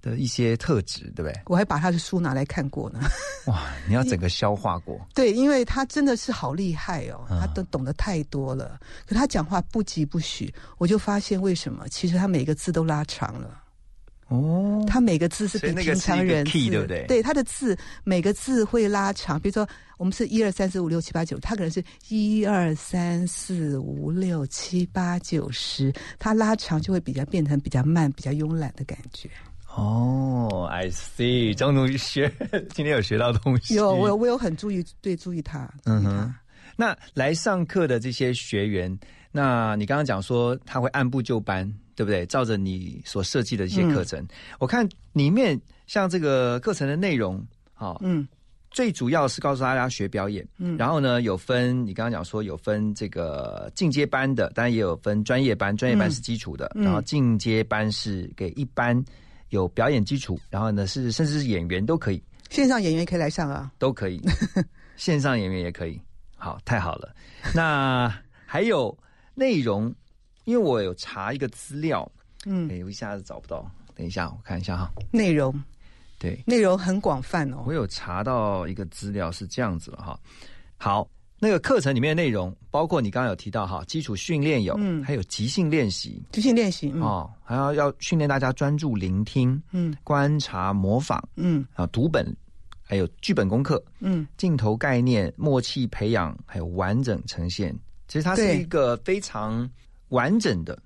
[0.02, 1.34] 的一些特质，对不对？
[1.46, 3.00] 我还把他的书拿来看过呢。
[3.48, 3.72] 哇！
[3.88, 5.00] 你要整个消化过。
[5.16, 8.80] 对，因为他真的是好厉害哦，他都懂得太多了。
[9.06, 11.88] 可他讲话不疾不徐，我就发现为什么？
[11.90, 13.64] 其实他每个字都拉长了。
[14.28, 29.28] 哦，他每个字是比平常人 key，字对不对对，他的字每个字会拉长，比如说我们是一二三四五六七八九，他可能是一二三四五六七八九十，他拉长就会比较变成比较慢、比较慵懒的感觉。
[29.76, 32.32] 哦，I see，张同学
[32.74, 33.76] 今天有学到东西。
[33.76, 36.34] 有，我有我有很注意对注意他，嗯哼。
[36.76, 38.98] 那来上课的这些学员，
[39.32, 42.26] 那你刚刚讲说他会按部就班，对不对？
[42.26, 44.26] 照着你所设计的一些课程，
[44.60, 48.28] 我看里面像这个课程的内容，好、嗯。
[48.72, 50.78] 最主要是告诉大家学表演，嗯。
[50.78, 56.84] 然后呢有分，你刚刚讲说有分这个进阶班的，当然也有分专业班，专业班是基础的，嗯。
[56.84, 59.04] 然后进阶班是给一般
[59.50, 63.72] 有表演基础，然后呢是甚至是演员都可以，线上演员可以来上啊。
[63.78, 64.22] 都可以，
[64.98, 66.00] 线上演员也可以。
[66.36, 67.14] 好，太好了。
[67.54, 68.14] 那
[68.46, 68.98] 还有
[69.36, 69.94] 内容，
[70.46, 72.10] 因为我有查一个资料，
[72.46, 74.92] 嗯哎，我一下子找不到，等一下我看一下哈。
[75.12, 75.54] 内容
[76.18, 77.74] 对，内容很广泛哦我。
[77.74, 80.20] 有查到一个资料是这样子了哈。
[80.78, 81.10] 好，
[81.40, 92.36] 那个课程里面的内容包括你刚刚有提到哈，基础训练有，嗯还有即兴练习即兴练习，嗯哦，还要要训练大家专注聆听、嗯观察、模仿嗯啊，读本，
[92.84, 93.82] 还有剧本功课。
[94.00, 97.74] 嗯，镜头概念、默契培养，还有完整呈现，
[98.08, 99.70] 其实它是一个非常
[100.10, 100.78] 完整的，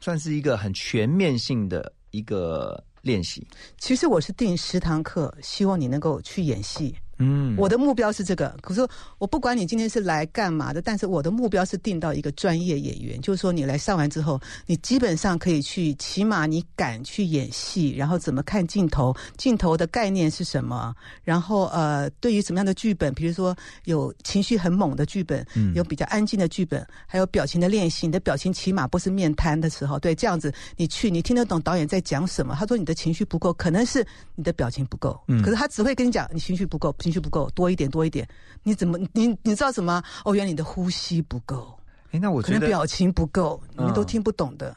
[0.00, 3.46] 算是一个很全面性的一个练习。
[3.78, 6.94] 其实我是定十堂课，希望你能够去演戏。
[7.20, 8.80] 嗯，我的目标是这个，可是
[9.18, 23.54] 我不管你今天是来干嘛的，但是我的目标是定到一个专业演员，就是说你来上完之后，你基本上可以去，起码你敢去演戏，然后怎么看镜头，镜头的概念是什么，然后呃，对于什么样的剧本，比如说
[23.84, 32.56] 有情绪很猛的剧本，嗯有比较安静的剧本，还有表情的练习，你的表情起码不是面瘫的时候，对，这样子你去，你听得懂导演在讲什么。
[32.58, 38.26] 他说你的情绪不够，可能是你的表情不够，嗯可是他只会跟你讲你情绪不够，情绪不够，多一点，多一点。
[38.62, 40.02] 你怎么你你知道什么？
[40.24, 41.78] 哦，原来你的呼吸不够，
[42.12, 44.76] 哎，那我可能表情不够，你们都嗯听不懂的。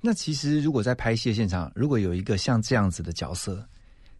[0.00, 3.66] 那其实如果在拍戏的现场，如果有一个像这样子的角色，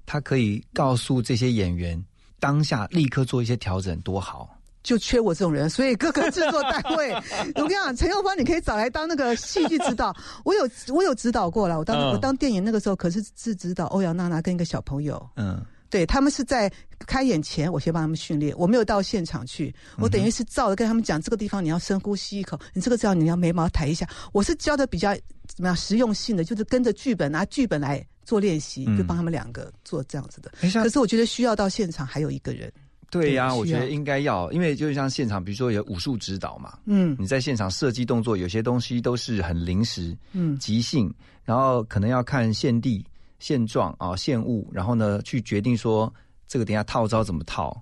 [0.06, 2.02] 他可以告诉这些演员
[2.40, 4.54] 当下立刻做一些调整，多好。
[4.82, 7.12] 就缺我这种人，所以各个制作单位，
[7.56, 10.16] 我跟你讲，陈佑芳你可以找来当那个戏剧指导。
[10.44, 16.70] 我有我有指导过了，我当、嗯我当电影那个时候可是是指导欧阳娜娜跟一个小朋友，嗯，对他们是在
[17.06, 24.08] 开演前，我先帮他们训练，我没有到现场去，我等于是照着跟他们讲，这个地方你要深呼吸一口，你这个地方你要眉毛抬一下。
[24.32, 25.14] 我是教的比较
[25.46, 30.52] 怎么样实用性的，就是跟着剧本拿剧本来做练习，嗯就帮他们两个做这样子的。
[30.60, 32.70] 可是我觉得需要到现场还有一个人，
[33.10, 37.16] 对呀、我觉得应该要，因为就像现场，比如说有武术指导嘛，嗯。
[37.18, 40.58] 你在现场设计动作，有些东西都是很临时、嗯。
[40.58, 41.10] 即兴，
[41.44, 43.02] 然后可能要看现地、
[43.38, 46.12] 现状啊、现物，然后呢去决定说
[46.46, 47.80] 这个等下套招怎么套。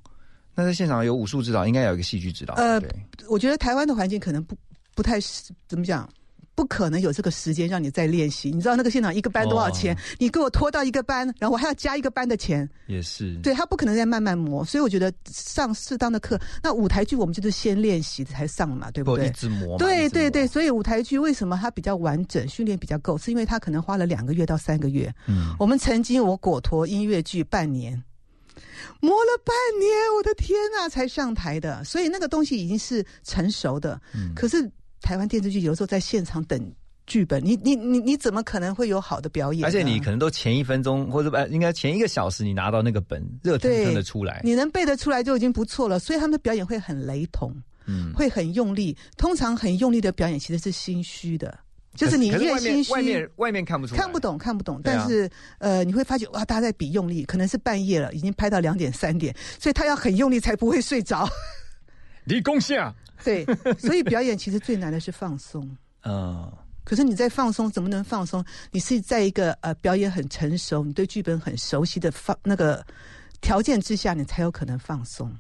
[0.55, 2.55] 那在现场有武术指导，应该有一个戏剧指导。
[2.55, 2.91] 呃对，
[3.29, 4.57] 我觉得台湾的环境可能不
[4.95, 6.09] 不太是怎么讲，
[6.57, 8.51] 不可能有这个时间让你再练习。
[8.51, 9.95] 你知道那个现场一个班多少钱？
[9.95, 13.37] 哦你给我拖到一个班，然后我还要加一个班的钱，也是。
[13.43, 14.65] 对他不可能再慢慢磨。
[14.65, 19.29] 所以我觉得上适当的课，那舞台剧我们就是先练习才上嘛，对不不对？
[19.29, 19.79] 一直磨。
[19.79, 25.15] 对对对，，所以舞台剧为什么它比较完整，训练比较够，是因为它可能花了两个月到三个月。
[25.27, 28.03] 嗯，我们曾经我果陀音乐剧半年，
[29.01, 34.01] 磨了半年，我的天呐，才上台的，所以那个东西已经是成熟的。
[34.15, 34.71] 嗯可是
[35.07, 36.61] 台湾电视剧有时候在现场等
[37.07, 39.65] 剧本，你你你你怎么可能会有好的表演？
[39.65, 44.41] 而且你可能都前一分钟或者呃，应该前一个小时你拿到那个本，热腾腾的出来。
[44.43, 47.55] 你能背得出来就已经不错了，所以他们的表演会很雷同，
[47.87, 48.97] 嗯，会很用力。
[49.17, 51.57] 通常很用力的表演其实是心虚的，
[51.95, 54.81] 就是你越心虚，外面外面看不出来，看不懂，看不懂。
[54.83, 61.29] 但是、呃，你会发觉哇，大家在比用力，可能是半夜了，已经拍到两点三点，所以他要很用力才不会睡着。
[62.27, 62.95] 立功下。
[63.25, 63.45] 对，
[63.79, 65.69] 所以表演其实最难的是放松。
[66.05, 66.53] 嗯，
[66.85, 68.45] 可是你在放松，怎么能放松？
[68.71, 72.85] 你是在一个呃表演很成熟，你对剧本很熟悉的放那个
[73.41, 75.35] 条件之下，你才有可能放松。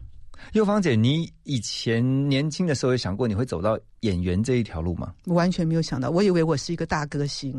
[0.52, 5.14] 幼芳姐，你以前年轻的时候有想过你会走到演员这一条路吗？
[5.24, 7.52] 我完全没有想到，我以为我是一个大歌星，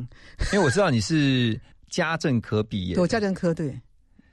[0.52, 1.60] 因为我知道你是
[1.90, 3.80] 家政科毕业的，我家政科对。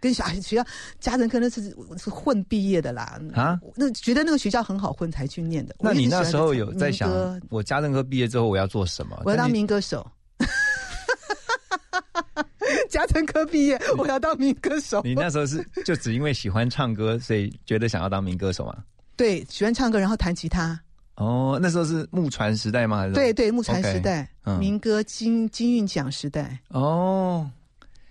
[0.05, 0.63] 跟小学校
[1.01, 5.75] 家政科那是是混毕业的啦啊，那觉得那个学校很好混才去念的。
[5.81, 7.11] 那你那时候有在想，
[7.49, 9.19] 我家政科毕业之后我要做什么？
[9.25, 10.07] 我要当民歌手。
[12.91, 15.01] 家政科毕业，我要当民歌手。
[15.03, 18.77] 你那时候是就只因为喜欢唱歌，所以觉得想要当民歌手吗？
[19.17, 20.79] 对喜欢唱歌，然后弹吉他。
[21.17, 22.99] 哦，那时候是木船时代吗？
[22.99, 26.59] 还是对对，木船时代，嗯民歌金金韵奖时代。
[26.69, 27.51] 哦，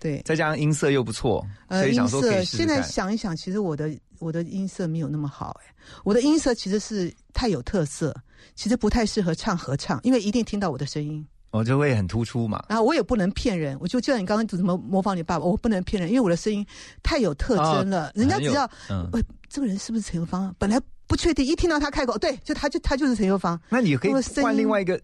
[0.04, 1.40] 对，再加上音色又不错，
[1.70, 2.82] 所呃，音以想说可以色试试现在。
[2.82, 5.74] 想一想，其实我的我的音色没有那么好哎，
[6.04, 8.14] 我的音色其实是太有特色，
[8.54, 11.26] 其实不太适合唱合唱，因为一定听到我的声音。
[11.52, 12.62] 我就会很突出嘛。
[12.68, 16.66] 然后我也不能骗人，我就就像你刚刚怎么模仿你爸爸，我不能骗人，因为我的声音
[17.02, 20.54] 太有特征了，哦人家只要，嗯喂，这个人是不是陈友芳？
[20.58, 25.00] 本来不确定，一听到他开口，对，就他就他就是陈友芳，那你可以换另外一个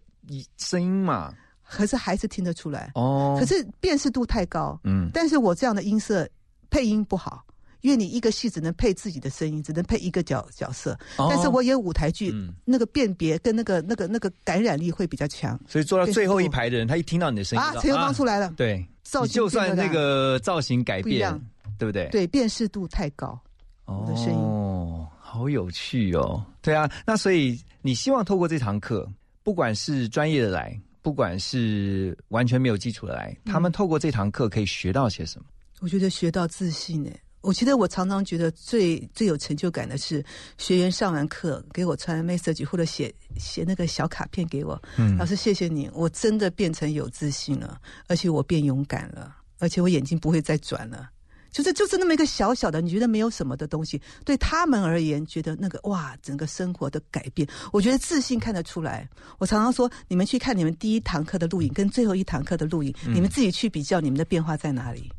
[0.58, 1.32] 声音嘛？
[1.70, 2.90] 可是还是听得出来。
[2.94, 6.28] 哦，可是辨识度太高，嗯，但是我这样的音色
[6.68, 7.44] 配音不好，
[7.80, 10.98] 因为你一个戏只能配自己的声音，只能配一个角角色。
[11.16, 15.58] 哦但是我演舞台剧，嗯那个辨别跟那个那个那个感染力会比较强。
[15.66, 21.40] 所以坐到最后一排的人，他一听到你的声音，啊，陈友芳出来了，对，造型就算那个造型改变不，
[21.78, 22.08] 对不对？
[22.10, 23.38] 对，辨识度太高。
[23.86, 26.44] 哦，的声音好有趣哦。
[26.62, 29.08] 对啊，那所以你希望透过这堂课，
[29.42, 35.46] 不管是专业的来，不管是完全没有基础的来，他们透过这堂课可以学到些什么？
[35.80, 37.20] 我觉得学到自信诶。
[37.42, 40.22] 我觉得我常常觉得最最有成就感的是
[40.58, 51.08] 学员上完课给我传 message 或者写写那个小卡片给我，嗯老师谢谢你，我真的变成有自信了，而且我变勇敢了，而且我眼睛不会再转了。
[51.50, 59.08] 就是就是那么一个小小的，你觉得没有什么的东西，对他们而言，觉得那个哇，整个生活的改变，我觉得自信看得出来。
[59.38, 65.10] 我常常说，你们去看你们第一堂课的录影跟最后一堂课的录影，嗯你们自己去比较，你们的变化在哪里？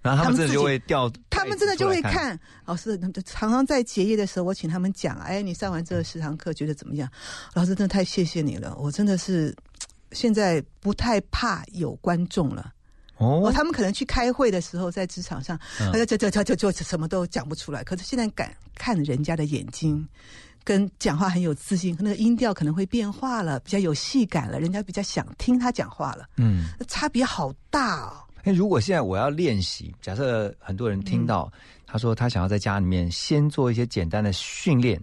[0.00, 2.38] 然后他们真的就他们自己会掉，他们真的就会看。
[2.64, 7.10] 老师，常常在结业的时候，我请他们讲，哎，你上完这十堂课觉得怎么样？
[7.52, 9.54] 老师真的太谢谢你了，我真的是
[10.12, 12.72] 现在不太怕有观众了。
[13.18, 17.84] 哦，他们可能去开会的时候，在职场上，嗯他就就就就就就什么都讲不出来。
[17.84, 20.06] 可是现在敢看人家的眼睛，
[20.64, 28.24] 跟讲话很有自信，那个音调可能会变化了，比较有戏感了，人家比较想听他讲话了，嗯，差别好大哦。
[28.44, 31.52] 哎，如果现在我要练习，假设很多人听到、
[31.86, 34.98] 他说他想要在家里面先做一些简单的训练，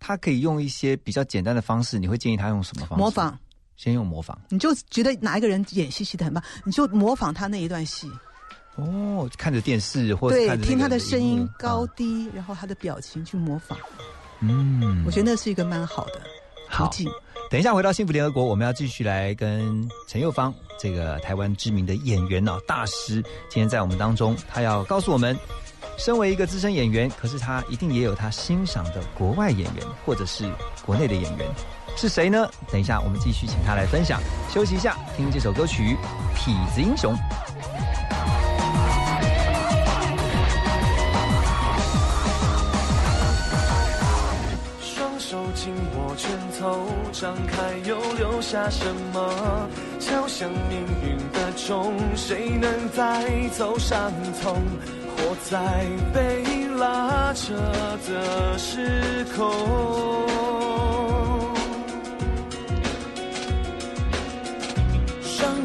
[0.00, 3.02] 他可以用一些比较简单的方式，你会建议他用什么方式？
[3.02, 3.38] 模仿，
[3.82, 4.38] 先用模仿。
[4.48, 8.08] 你就觉得哪一个人演戏戏的很棒，你就模仿他那一段戏。
[8.76, 13.76] 哦，看着电视或者对听他的声音高啊低，然后他的表情去模仿，
[14.38, 16.20] 嗯我觉得那是一个蛮好的
[16.70, 17.10] 途好径。
[17.50, 23.20] 等一下回到幸福联合国，我们要继续来跟陈佑芳这个台湾知名的演员哦大师，
[23.50, 25.36] 今天在我们当中，他要告诉我们，
[25.98, 30.50] 身为一个资深演员，可是他一定也有他欣赏的国外演员或者是
[30.86, 31.46] 国内的演员，
[31.96, 32.48] 是谁呢？
[32.70, 34.20] 等一下我们继续请他来分享。
[34.50, 35.96] 休息一下，听这首歌曲
[36.36, 37.14] 《痞子英雄》。
[44.80, 49.68] 双手紧握拳头，张开又留下什么？
[50.00, 54.12] 敲响命运的钟，谁能带走伤
[54.42, 54.60] 痛？
[55.16, 57.54] 活在被拉扯
[58.08, 60.51] 的时空。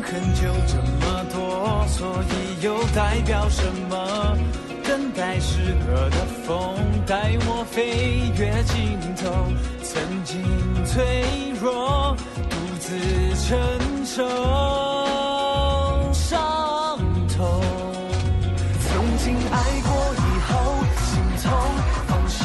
[0.09, 2.31] 恨就这么多，所以
[2.61, 4.37] 又代表什么？
[4.83, 9.29] 等待适合的风，带我飞越尽头。
[9.83, 10.41] 曾经
[10.85, 12.15] 脆弱，
[12.49, 12.97] 独自
[13.45, 14.23] 承受
[16.13, 16.97] 伤
[17.35, 17.61] 痛。
[18.79, 20.51] 曾经爱过以后，
[21.03, 21.45] 心痛
[22.07, 22.43] 放手，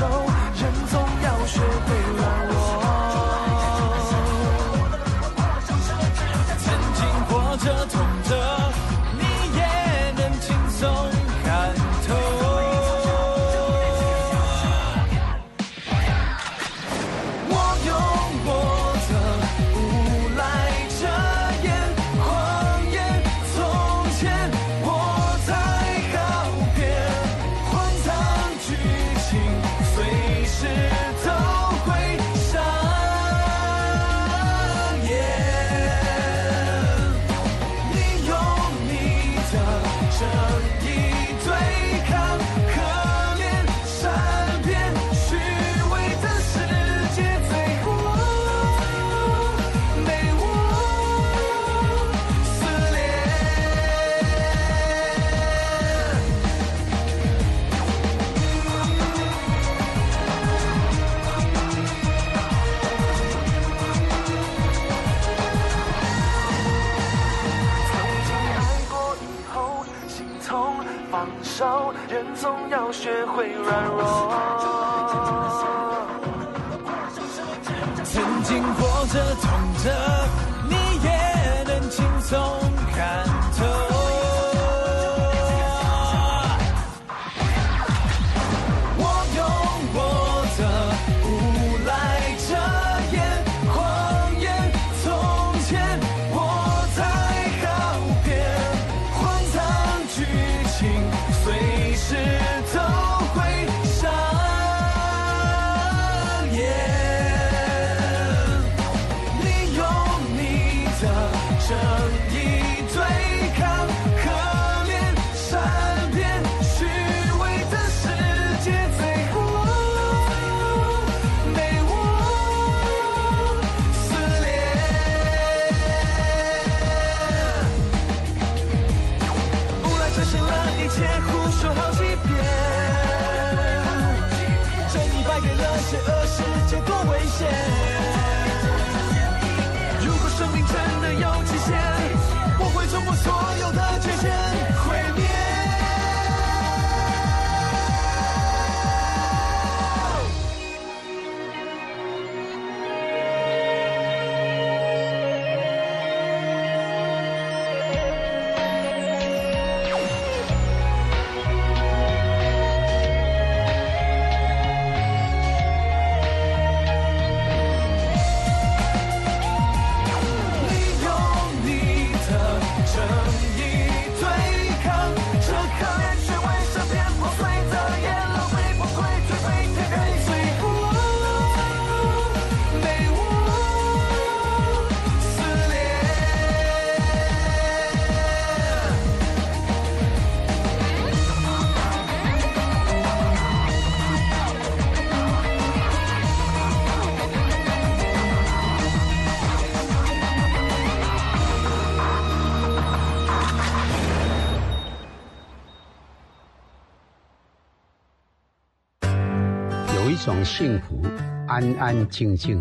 [210.44, 211.00] 幸福，
[211.46, 212.58] 安安静静；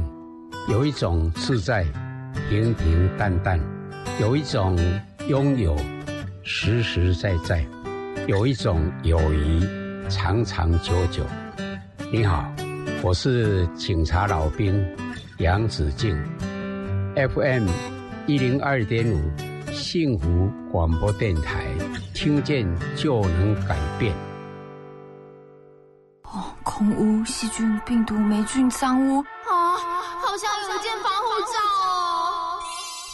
[0.70, 1.86] 有一种自在，
[2.50, 3.60] 平平淡淡；
[4.20, 4.78] 有一种
[5.28, 5.76] 拥有，
[6.44, 7.66] 实实在在；
[8.28, 9.68] 有一种友谊，
[10.10, 11.24] 长长久久。
[12.12, 12.54] 你好，
[13.02, 14.86] 我是警察老兵
[15.40, 16.16] 杨子敬
[17.16, 17.68] ，FM
[18.28, 19.20] 一零二点五
[19.72, 21.66] 幸福广播电台，
[22.14, 24.14] 听见就能改变。
[27.26, 29.78] 细菌、病毒、霉菌、脏污啊，
[30.22, 32.59] 好像有一件防护罩哦！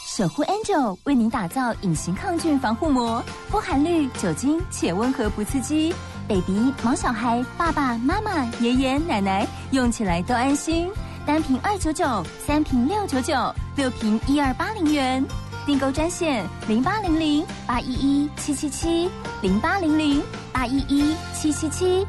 [0.06, 5.94] 守护 Angel 为您打造隐形抗菌防护膜，不含氯酒精且温和不刺激
[6.28, 10.90] ，baby、毛小孩、爸爸妈妈、爷爷奶奶用起来都安心。
[11.26, 15.24] 单瓶二九九，三瓶六九九，六瓶一二八零元。
[15.66, 22.08] 订购专线零八零零八一一七七七零八零零八一一七七七。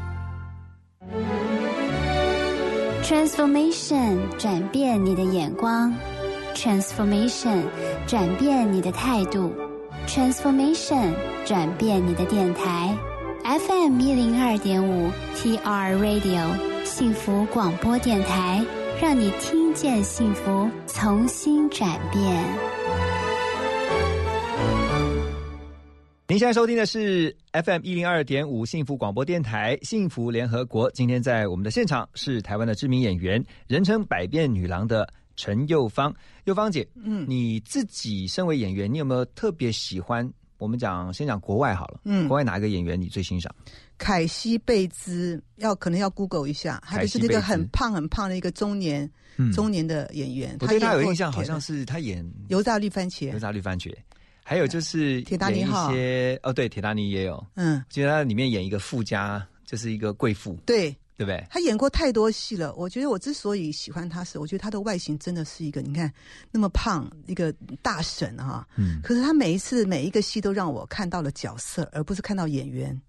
[3.09, 5.91] Transformation 转变你的眼光
[6.53, 7.63] ，Transformation
[8.05, 9.51] 转变你的态度
[10.07, 12.95] ，Transformation 转变你的电台
[13.43, 18.63] ，FM 一零二点五 TR Radio 幸福广播电台，
[19.01, 22.78] 让你听见幸福，重新转变。
[26.29, 30.87] 您现在收听的是 FM 一零二点五幸福广播电台幸福联合国。
[30.91, 36.13] 今天在我们的现场是台湾的知名演员，人称百变女郎的陈幼芳。
[36.43, 40.31] 幼芳姐，嗯，你自己身为演员，你有没有特别喜欢？
[40.59, 43.51] 我们讲先讲国外好了，嗯，国外哪一个演员你最欣赏？
[43.97, 49.09] 凯西贝兹，要可能要 Google 一下，他就是那个很胖很胖的一个中年、
[49.51, 50.55] 中年的演员。
[50.59, 53.29] 我对他有印象，好像是他演《油炸绿番茄》。
[53.33, 53.91] 油炸绿番茄。
[54.49, 61.45] 还有就是铁达尼号，一些哦，对，铁达尼也有，嗯，觉得他里面演一个富家，就是一个贵妇，对，对不对？
[61.51, 66.11] 他演过太多戏了，我觉得我之所以喜欢他是，我觉得他的外形真的是一个，你看
[66.49, 72.99] 那么胖一个大神哈，嗯，可是他每一次每一个戏都让我看到了角色，而不是看到演员。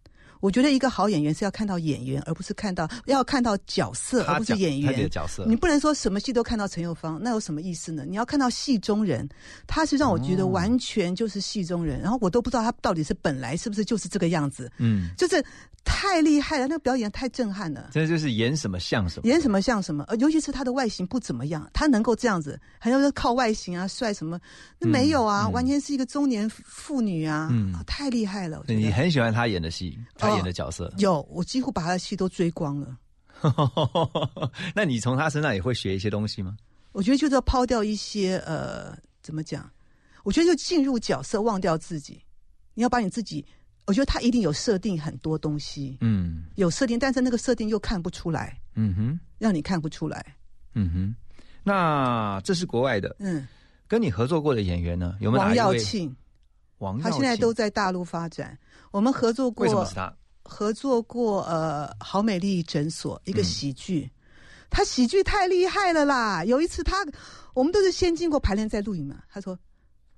[0.41, 5.09] 我觉得一个好演员是要看到演员，而不是看到要看到角色，而不是演员。
[5.11, 8.05] 角色，你不能说什么戏都看到陈友芳，那有什么意思呢？
[8.07, 9.28] 你要看到戏中人，
[9.66, 14.70] 他是让我觉得完全就是戏中人，然后我都不知道他到底是本来是不是就是这个样子。
[14.78, 15.45] 嗯，就是
[15.84, 17.91] 太厉害了，那个表演太震撼了。
[17.93, 20.05] 这就是演什么像什么，演什么像什么。
[20.09, 24.38] 呃，尤其是他的外形不怎么样，他能够这样子，还要说靠外形啊帅什么？
[24.78, 28.62] 那没有啊，完全是一个中年妇女啊，嗯，太厉害了。
[28.68, 29.99] 你很喜欢他演的戏。
[30.35, 32.97] 演的角色有，我几乎把他的戏都追光了。
[34.74, 36.57] 那你从他身上也会学一些东西吗？
[36.93, 39.70] 我觉得就是要抛掉一些呃，怎么讲？
[40.24, 42.22] 我觉得就进入角色，忘掉自己。
[42.74, 43.45] 你要把你自己，
[43.87, 50.37] 我觉得他一定有设定很多东西，嗯，有设定，但是那个设定又看不出来，嗯哼，让你看不出来，
[50.74, 51.14] 嗯哼。
[51.62, 53.47] 那这是国外的，嗯，
[53.87, 55.16] 跟你合作过的演员呢？
[55.20, 56.14] 有没有王耀庆？
[56.78, 58.59] 王耀庆他现在都在大陆发展。
[58.91, 60.12] 我们合作过，为什么是他？
[60.51, 64.11] 合作过呃，好美丽诊所一个喜剧，
[64.69, 66.45] 他喜剧太厉害了啦！
[66.45, 67.07] 有一次他，
[67.55, 69.23] 我们都是先经过排练再录影嘛。
[69.33, 69.57] 他说：“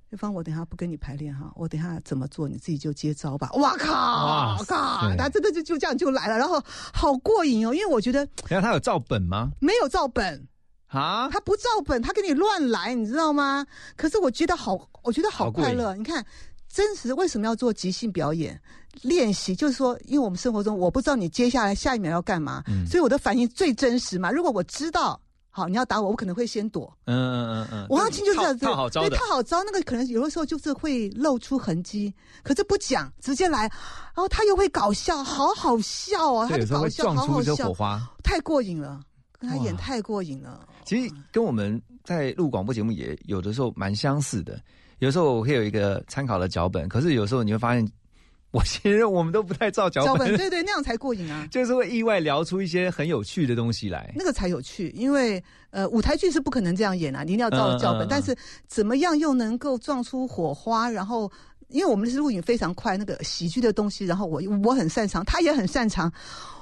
[0.09, 4.57] 对方，我等下不跟你排练哈，我等下怎么做你自己就接招吧。”哇靠！
[4.67, 5.15] 靠！
[5.19, 6.61] 他真的就就这样就来了，然后
[6.95, 7.75] 好过瘾哦！
[7.75, 9.51] 因为我觉得，然后他有照本吗？
[9.61, 10.49] 没有照本
[10.87, 13.67] 啊，他不照本，他给你乱来，你知道吗？
[13.97, 15.95] 可是我觉得好，我觉得好快乐。
[15.95, 16.25] 你看。
[16.73, 18.59] 真实为什么要做即兴表演
[19.03, 19.55] 练习？
[19.55, 24.31] 就是说，因为我们生活中我不知道你接下来下一秒要干嘛，所以我的反应最真实嘛。
[24.31, 25.21] 如果我知道，
[25.51, 26.91] 好，你要打我，我可能会先躲。
[27.05, 27.87] 嗯嗯嗯嗯。
[27.91, 32.13] 王耀庆就是这样子，套好招对，套好招，那个可能有的时候就是会露出痕迹，
[32.43, 36.49] 可是不讲，直接来，然后他又会搞笑，好好笑啊！
[36.49, 38.99] 他的搞笑好好笑，火花太过瘾了，
[39.39, 40.67] 跟他演太过瘾了。
[40.87, 44.59] 其实跟我们在录广播节目也有的时候蛮相似的。
[45.03, 47.85] 有时候我会有一个参考的脚本，可是有时候你会发现，
[48.53, 51.45] 我其实我们都不太照脚本，对对，那样才过瘾啊！
[51.51, 54.91] 就是会意外聊出一些很有趣的东西来，那个才有趣。
[54.91, 58.07] 因为呃，舞台剧是不可能这样演啊，你一定要照脚本。
[58.09, 58.33] 但是
[58.69, 60.89] 怎么样又能够撞出火花？
[60.89, 61.29] 然后，
[61.67, 66.13] 因为我们是录影非常快，那个喜剧的东西，然后我我很擅长，他也很擅长，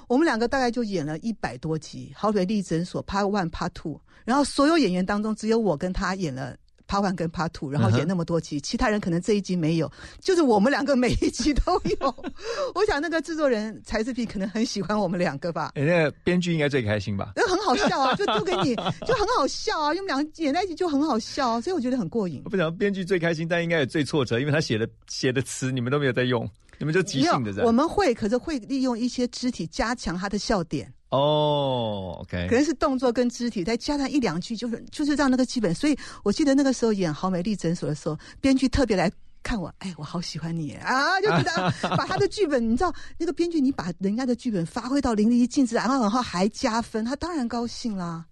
[0.08, 6.56] 我们两个大概就演了一百多集《好比丽诊所》Part One、Part Two，然后所有演员当中只有我跟他演了。
[6.90, 12.14] Part One 跟 Part Two，然后演那么多集，其他人可能这一集没有，就是我们两个每一集都有。
[12.74, 15.70] 我想那个制作人柴智屏可能很喜欢我们两个吧。
[15.76, 17.32] 那个编剧应该最开心吧？
[17.36, 18.74] 那很好笑啊，就丢给你，
[19.06, 22.42] 就很好笑啊，因为我们两个演在一起就很好笑，所以我觉得很过瘾。
[22.44, 27.62] 我不想编剧最开心，但应该也最挫折，因为他写的写的词你们都没有在用，你们就即兴的在。
[27.62, 30.92] 我们会，可是会利用一些肢体加强他的笑点。
[31.10, 35.74] 哦，OK，可能是动作跟肢体，再加上一两句，就是就是让那个剧本。
[35.74, 39.10] 所以我记得那个时候演《好美丽诊所》的时候，编剧特别来
[39.42, 48.24] 看我，哎，我好喜欢你啊， 就觉得 把他的剧本，你知道，那个编剧你把人家的剧本发挥到淋漓尽致，然后然后还加分，他当然高兴啦，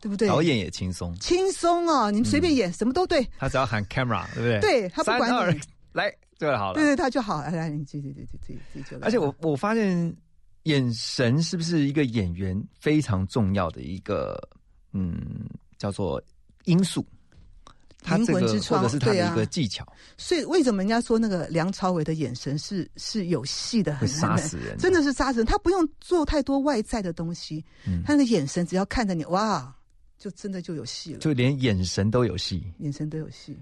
[0.00, 0.28] 对不对？
[0.28, 4.60] 导演也轻松，轻松哦，你们随便演什么都对，他只要喊 camera，对不对？
[4.60, 5.60] 对他不管你
[5.92, 8.98] 来就好了，对对，他就好，来你自己自己自己自己就。
[9.02, 10.16] 而且我我发现。
[10.68, 14.38] 眼神是不是一个演员非常重要的一个
[14.92, 15.48] 嗯
[15.78, 16.22] 叫做
[16.64, 17.04] 因素？
[18.04, 19.84] 灵魂之窗，或者是他的一个技巧。
[20.16, 25.46] 所以为什么人家说那个梁朝伟的眼神是是有戏的，很杀死人，真的是杀死人。
[25.46, 27.64] 他不用做太多外在的东西，
[28.04, 29.74] 他那个眼神只要看着你，哇，
[30.16, 31.18] 就真的就有戏了。
[31.18, 33.58] 就连眼神都有戏，眼神都有戏。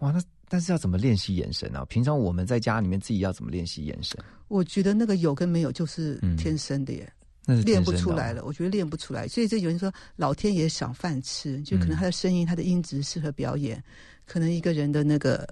[0.00, 1.84] 哇，那但是要怎么练习眼神啊？
[1.86, 4.22] 平常我们在家里面自己要怎么练习眼神？
[4.48, 7.12] 我觉得那个有跟没有就是天生的耶。
[7.46, 8.44] 那是练不出来了。
[8.44, 13.82] 我觉得练不出来，所以这有人说老天爷赏饭吃，就可能他的声音、他的音质适合表演，
[14.26, 15.48] 可能一个人的那个。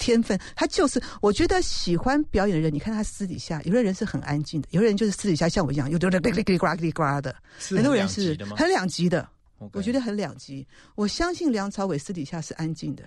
[0.00, 9.28] 天分，他就是我觉得喜欢表演的人，你看他私底下，有的人是很安静的，有的人就是私底下像我一样，有的人叽里叽里呱啦叽里呱啦的，是很多人是很两极的
[9.72, 10.64] 我觉得很两极。
[10.94, 13.02] 我相信梁朝伟私底下是安静的，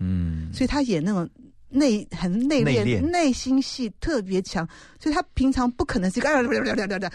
[0.00, 1.30] 嗯，所以他演那种
[1.74, 4.66] 内很内敛、内心戏特别强，
[5.00, 6.28] 所以他平常不可能是一个。
[6.30, 6.40] 啊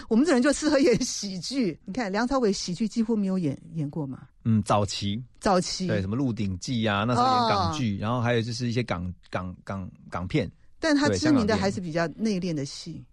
[0.10, 1.80] 我们这人就适合演喜剧。
[1.86, 13.03] 你看梁朝伟喜剧几乎没有演演过嘛，嗯，早期早期对什么《鹿鼎记》啊，那时候演港哦剧，然后还有就是一些港港港港片，但他知名的还是比较内敛的戏。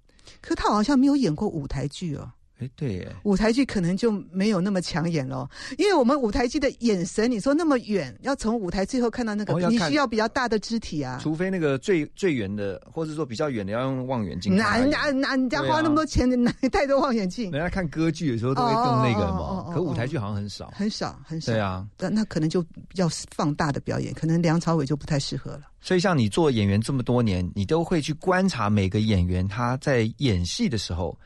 [0.40, 2.28] 可他好像没有演过舞台剧哦。
[2.58, 11.18] 哎，对耶，舞台剧可能就没有那么抢眼咯，因为我们舞台剧的眼神，你说那么远，要从舞台最后看到那个，哦你需要比较大的肢体啊。
[11.22, 14.90] 除非那个最最远的，或者说比较远的，要用望远镜看哪而已。
[14.90, 17.50] 哪哪，人家花那么多钱，哪带多望远镜？
[17.50, 20.72] 人家看歌剧的时候都会更那个嘛，哦可舞台剧好像很少。
[20.74, 21.52] 很少很少。
[21.52, 25.62] 对啊，那那可能就比较放大的表演，可能梁朝伟就不太适合了。
[25.82, 31.16] 所以像你做演员这么多年，你都会去观察每个演员他在演戏的时候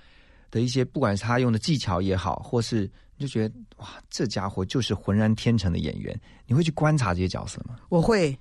[0.51, 7.77] 的一些，不管是他用的技巧也好，或是你就觉得哇，这家伙就是浑然天成的演员，你会去观察这些角色吗？
[7.89, 8.37] 我会，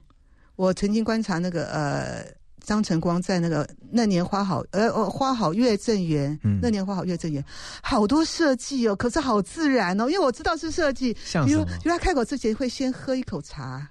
[0.56, 2.26] 我曾经观察那个呃
[2.62, 7.44] 张晨光在那个那年花好呃呃花好月正圆，嗯那年花好月正圆，
[7.82, 11.14] 好多设计哦，可是好自然哦，因为我知道是设计，
[11.46, 13.88] 比如比如他开口之前会先喝一口茶。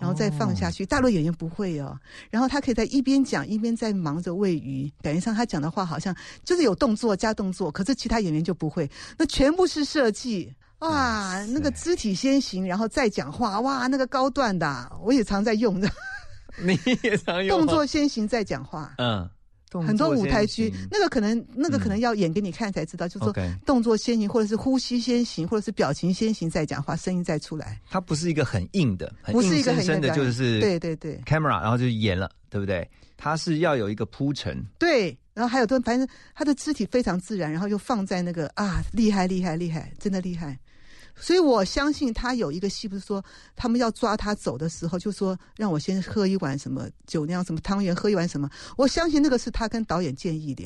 [0.00, 1.96] 然后再放下去，大陆演员不会哦。
[2.30, 10.52] 然后他可以在一边讲一边在忙着喂鱼，感觉上他讲的话好像就是有动作加动作，可是其他演员就不会，那全部是设计。
[10.80, 15.86] 哇，那个肢体先行，然后再讲话，哇，那个高段的啊，我也常在用的。
[16.56, 19.28] 你也常用动作先行再讲话，嗯，
[19.72, 27.80] 很多舞台剧那个可能那个可能要演给你看才知道，就是说动作先行，或者是呼吸先行，或者是表情先行再讲话，声音再出来。
[27.88, 32.88] 它不是一个很硬的，很不是一个很硬生生的，就是对对对 camera，然后就演了，对不对？
[33.16, 40.58] 它是要有一个铺陈，对，然后还有都反正他的肢体非常自然，然后又放在那个啊，厉害厉害厉害，真的厉害。
[41.20, 43.22] 所以我相信他有一个戏，不是说
[43.54, 48.48] 他们要抓他走的时候，就说让我先喝一碗什么酒酿什么汤圆，喝一碗什么。
[48.76, 50.64] 我相信那个是他跟导演建议的，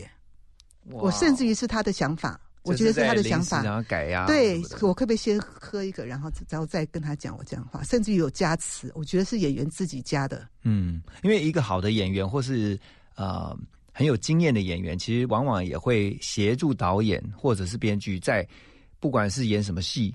[0.90, 3.62] 我甚至于是他的想法，我觉得是他的想法。
[3.62, 10.46] 然后改呀，对我可不可以先喝一个，然后然后再跟他讲我这样的话，甚至于有加词，我觉得是演员自己加的。
[10.62, 12.78] 嗯，因为一个好的演员或是
[13.16, 13.56] 呃
[13.92, 18.46] 很有经验的演员，其实往往也会协助导演或者是编剧在
[19.00, 20.14] 不管是演什么戏，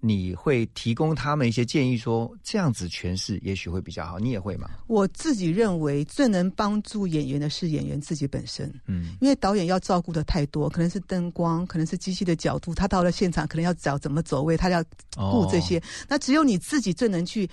[0.00, 4.18] 你会提供他们一些建议说，这样子诠释也许会比较好。
[4.18, 4.70] 你也会吗？
[4.86, 14.82] 我自己认为最能帮助演员的是演员自己本身，嗯，因为导演要照顾的太多，可能是灯光，可能是机器的角度，他到了现场可能要找怎么走位，他要
[15.14, 15.82] 顾这些。
[16.08, 17.48] 那只有你自己最能去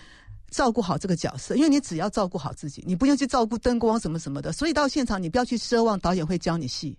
[0.49, 4.53] 照顾好这个角色，因为你只要照顾好自己，你不用去照顾灯光什么什么的。
[4.53, 6.97] 所以到现场你不要去奢望导演会教你戏。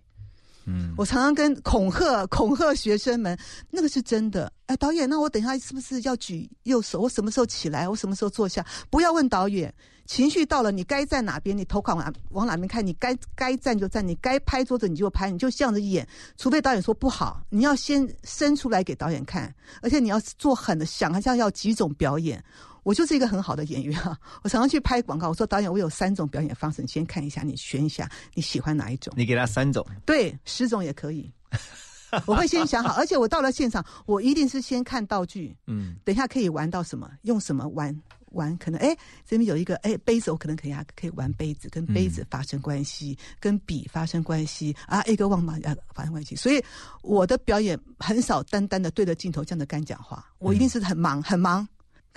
[0.97, 3.39] 我常常跟恐吓恐吓学生们，
[3.71, 4.53] 那个是真的。
[4.67, 7.01] 哎，导演，那我等一下是不是要举右手？
[7.01, 7.89] 我什么时候起来？
[7.89, 8.65] 我什么时候坐下？
[8.91, 9.73] 不要问导演，
[10.05, 16.07] 情绪到了，你该站哪边，你头看往往哪边看，你该该站就站，你该拍桌子你就拍，你就这样子演。
[16.37, 22.45] 除非导演说不好，你要先伸出来给导演看，而且你要做狠的，想好像要几种表演。
[22.83, 24.19] 我就是一个很好的演员啊！
[24.43, 29.13] 我常常去拍广告，我说导演，我有三种表演方式，你先看一下，你选一下，你喜欢哪一种？
[29.17, 31.31] 你给他三种，对，十种也可以。
[32.25, 37.95] 我会先想好，而且我到了现场，我一定是先看道具，嗯，等一下可以玩到什么，用什么玩
[38.31, 46.65] 玩，可能哎这边有一个哎杯子，我可能可以啊可以玩杯子，跟杯子发生关系，跟笔发生关系啊，一个忘马啊发生关系，所以
[47.03, 51.69] 我的表演很少单单的对着镜头这样的干讲话，我一定是很忙很忙。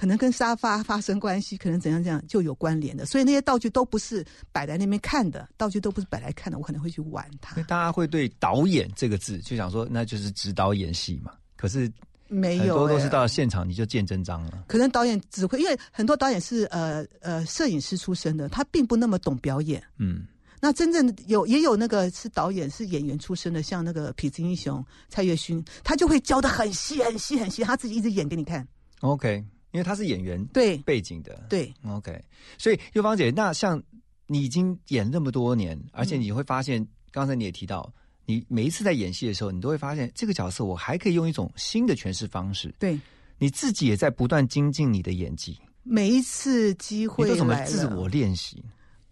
[0.02, 7.56] 可能跟沙发发生关系，可能怎样怎样就有关联的，所以那些道具都不是摆在那边看的，道具都不是摆来看的，我可能会去玩它。
[7.66, 11.34] 大家会对导演这个字就想说，那就是指导演戏嘛。
[11.56, 11.88] 可是
[12.28, 14.64] 没有、很多都是哎到现场你就见真章了。
[14.68, 19.84] 可能导演只会，因为很多导演是呃呃摄影师出身的，他并不那么懂表演。
[20.00, 20.26] 嗯，
[20.60, 28.68] 那真正有也有那个是导演是演员出身的，像那个痞子英雄蔡岳勋，他就会教的很细很细很细，他自己一直演给你看。
[29.02, 32.22] OK，因为他是演员对背景的，对 OK，
[32.58, 33.82] 所以幼芳姐，那像
[34.28, 37.92] 你已经演那么多年，而且你会发现，刚才你也提到，
[38.26, 42.74] 你每一次在演戏的时候，你都会发现这个角色我还可以用一种新的诠释方式。
[42.80, 43.00] 对，
[43.38, 48.64] 你自己也在不断精进你的演技，每一次机你会都怎么自我练习？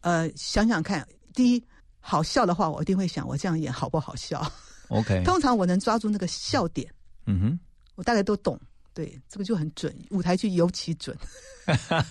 [0.02, 1.64] 呃，想想看，第一，
[2.00, 4.46] 好笑的话，我一定会想，我这样演好不好笑
[4.90, 6.90] ？OK， 通常我能抓住那个笑点，
[7.26, 7.60] 嗯哼，
[7.96, 8.60] 我大概都懂。
[9.00, 11.18] 对，这个就很准，舞台剧尤其准。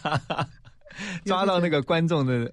[1.27, 2.51] 抓到那个观众的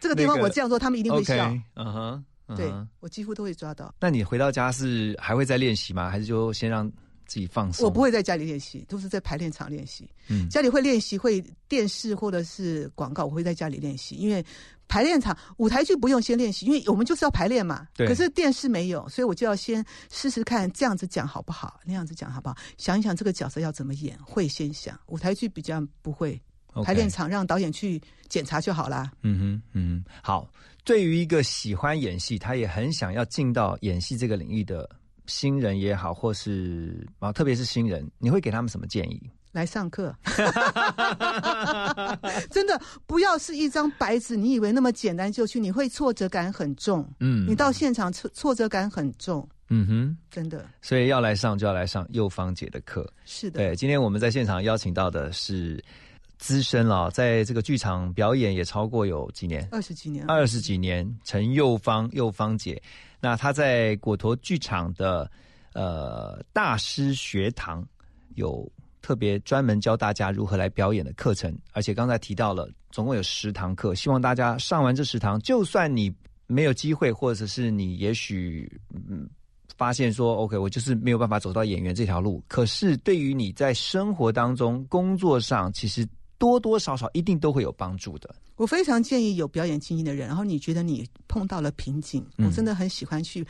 [0.00, 1.34] 这个地方，我这样做，他们一定会笑。
[1.34, 3.94] OK，嗯哼，嗯哼对我几乎都会抓到。
[4.00, 6.08] 那你回到家是还会再练习吗？
[6.08, 6.90] 还是就先让
[7.26, 7.84] 自己放松？
[7.84, 10.08] 我不会在家里练习，都是在排练场练习。
[10.28, 14.44] 嗯家里会练习，会电视或者是广告，我会在家里练习，因为
[14.86, 17.86] 排练场舞台剧不用先练习，因为我们就是要排练嘛。
[17.94, 24.98] 对可是电视没有，所以我就要先试试看这样子讲好不好，那样子讲好不好，想一想这个角色要怎么演，会先想。
[25.06, 26.40] 舞台剧比较不会
[26.84, 29.12] 排练场让导演去检查就好啦。
[29.22, 30.50] 嗯哼，嗯哼，好。
[30.86, 34.86] 对于一个喜欢演戏，他也很想要进到演戏这个领域的
[35.26, 39.20] 新人也好，或是啊，特别是新人，你会给他们什么建议？
[39.52, 40.12] 来上课，
[42.50, 47.08] 真的不要是一张白纸，你以为那么简单就去，你会挫折感很重。
[47.20, 53.08] 嗯你到现场挫挫折感很重，嗯哼，真的所以要来上就要来上幼芳姐的课。
[53.24, 53.58] 是的。
[53.58, 55.80] 对，今天我们在现场邀请到的是
[56.44, 62.80] 资深了，在这个剧场表演也超过有几年，二十几年，二十几年，陈幼芳，幼芳姐。
[63.18, 65.30] 那她在果陀剧场的
[65.72, 67.82] 呃大师学堂
[68.34, 68.70] 有
[69.00, 76.14] 特别专门教大家如何来表演的课程，而且刚才提到了，总共有十堂课，希望大家上完这十堂，就算你
[76.46, 79.26] 没有机会，或者是你也许嗯。
[79.76, 82.40] 发现说，OK，我就是没有办法走到演员这条路。
[82.46, 86.06] 可是对于你在生活当中、工作上，其实
[86.38, 88.34] 多多少少一定都会有帮助的。
[88.56, 93.46] 我非常建议有表演经验的人，然后你觉得你碰到了瓶颈，嗯我真的很喜欢去。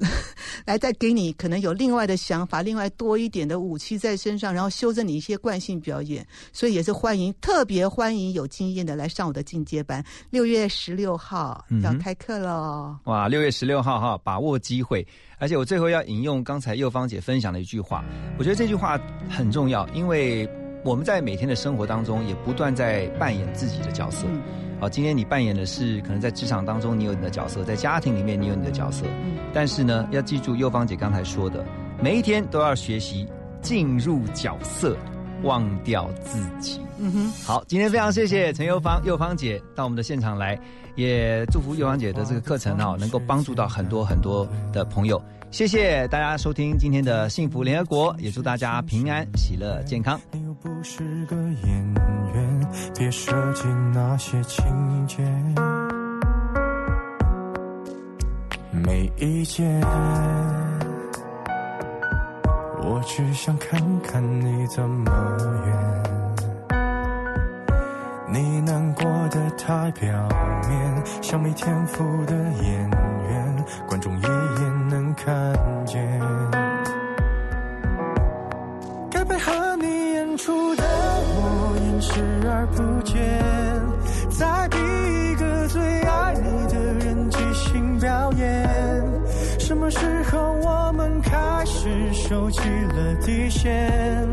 [0.64, 10.02] 来，再给你可能有另外的想法，另外多一点的武器在身上，然后修正你一些惯性表演，所以也是欢迎，特别欢迎有经验的来上我的进阶班。
[10.30, 12.96] 六月十六号要开课喽。
[13.04, 15.06] 哇，六月十六号哈，把握机会。
[15.38, 18.02] 而且我最后要引用刚才右芳姐分享的一句话，
[18.38, 18.98] 我觉得这句话
[19.28, 20.48] 很重要，因为
[20.82, 24.26] 我们在每天的生活当中也不断在扮演自己的角色。
[24.80, 29.04] 好，今天你扮演的是可能在职场当中你有你的角色，在家庭里面你有你的角色。
[29.52, 31.62] 但是呢，要记住右芳姐刚才说的，
[32.02, 33.28] 每一天都要学习
[33.60, 34.96] 进入角色，
[35.42, 36.80] 忘掉自己。
[36.98, 40.58] 嗯哼，好，今天非常谢谢陈幼芳幼芳姐到我们的现场来，
[40.96, 45.22] 也祝福幼芳姐的这个课程哦，能够帮助到很多很多的朋友。
[45.50, 50.18] 谢谢大家收听今天的幸福联合国，也祝大家平安、喜乐、健康。
[50.30, 51.94] 你又不是个演
[52.32, 54.64] 员，别设计那些情
[55.08, 55.18] 节。
[58.70, 59.80] 没意见，
[62.78, 65.36] 我只想看看你怎么
[65.66, 66.00] 圆。
[68.32, 70.28] 你难过的太表
[70.68, 72.90] 面，像没天赋的演
[73.28, 74.39] 员，观众一
[75.30, 76.02] 看见。
[79.12, 83.16] 该配合你演出的我演视而不见，
[84.28, 88.68] 在逼一个最爱你的人即兴表演。
[89.60, 90.00] 什么时
[90.32, 94.26] 候我们开始收起了底线？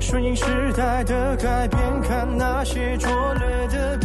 [0.00, 0.44] 顺应时
[0.76, 3.96] 代的改变，看那些拙劣的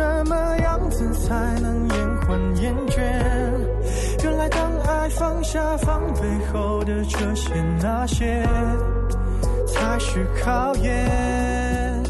[0.00, 3.02] 什么样子才能延缓厌倦？
[4.24, 8.42] 原来当爱放下防备后的这些那些，
[9.66, 12.02] 才是考验。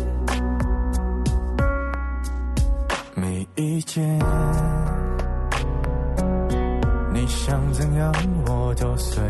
[3.17, 4.05] 没意见，
[7.13, 8.13] 你想怎样
[8.47, 9.21] 我都随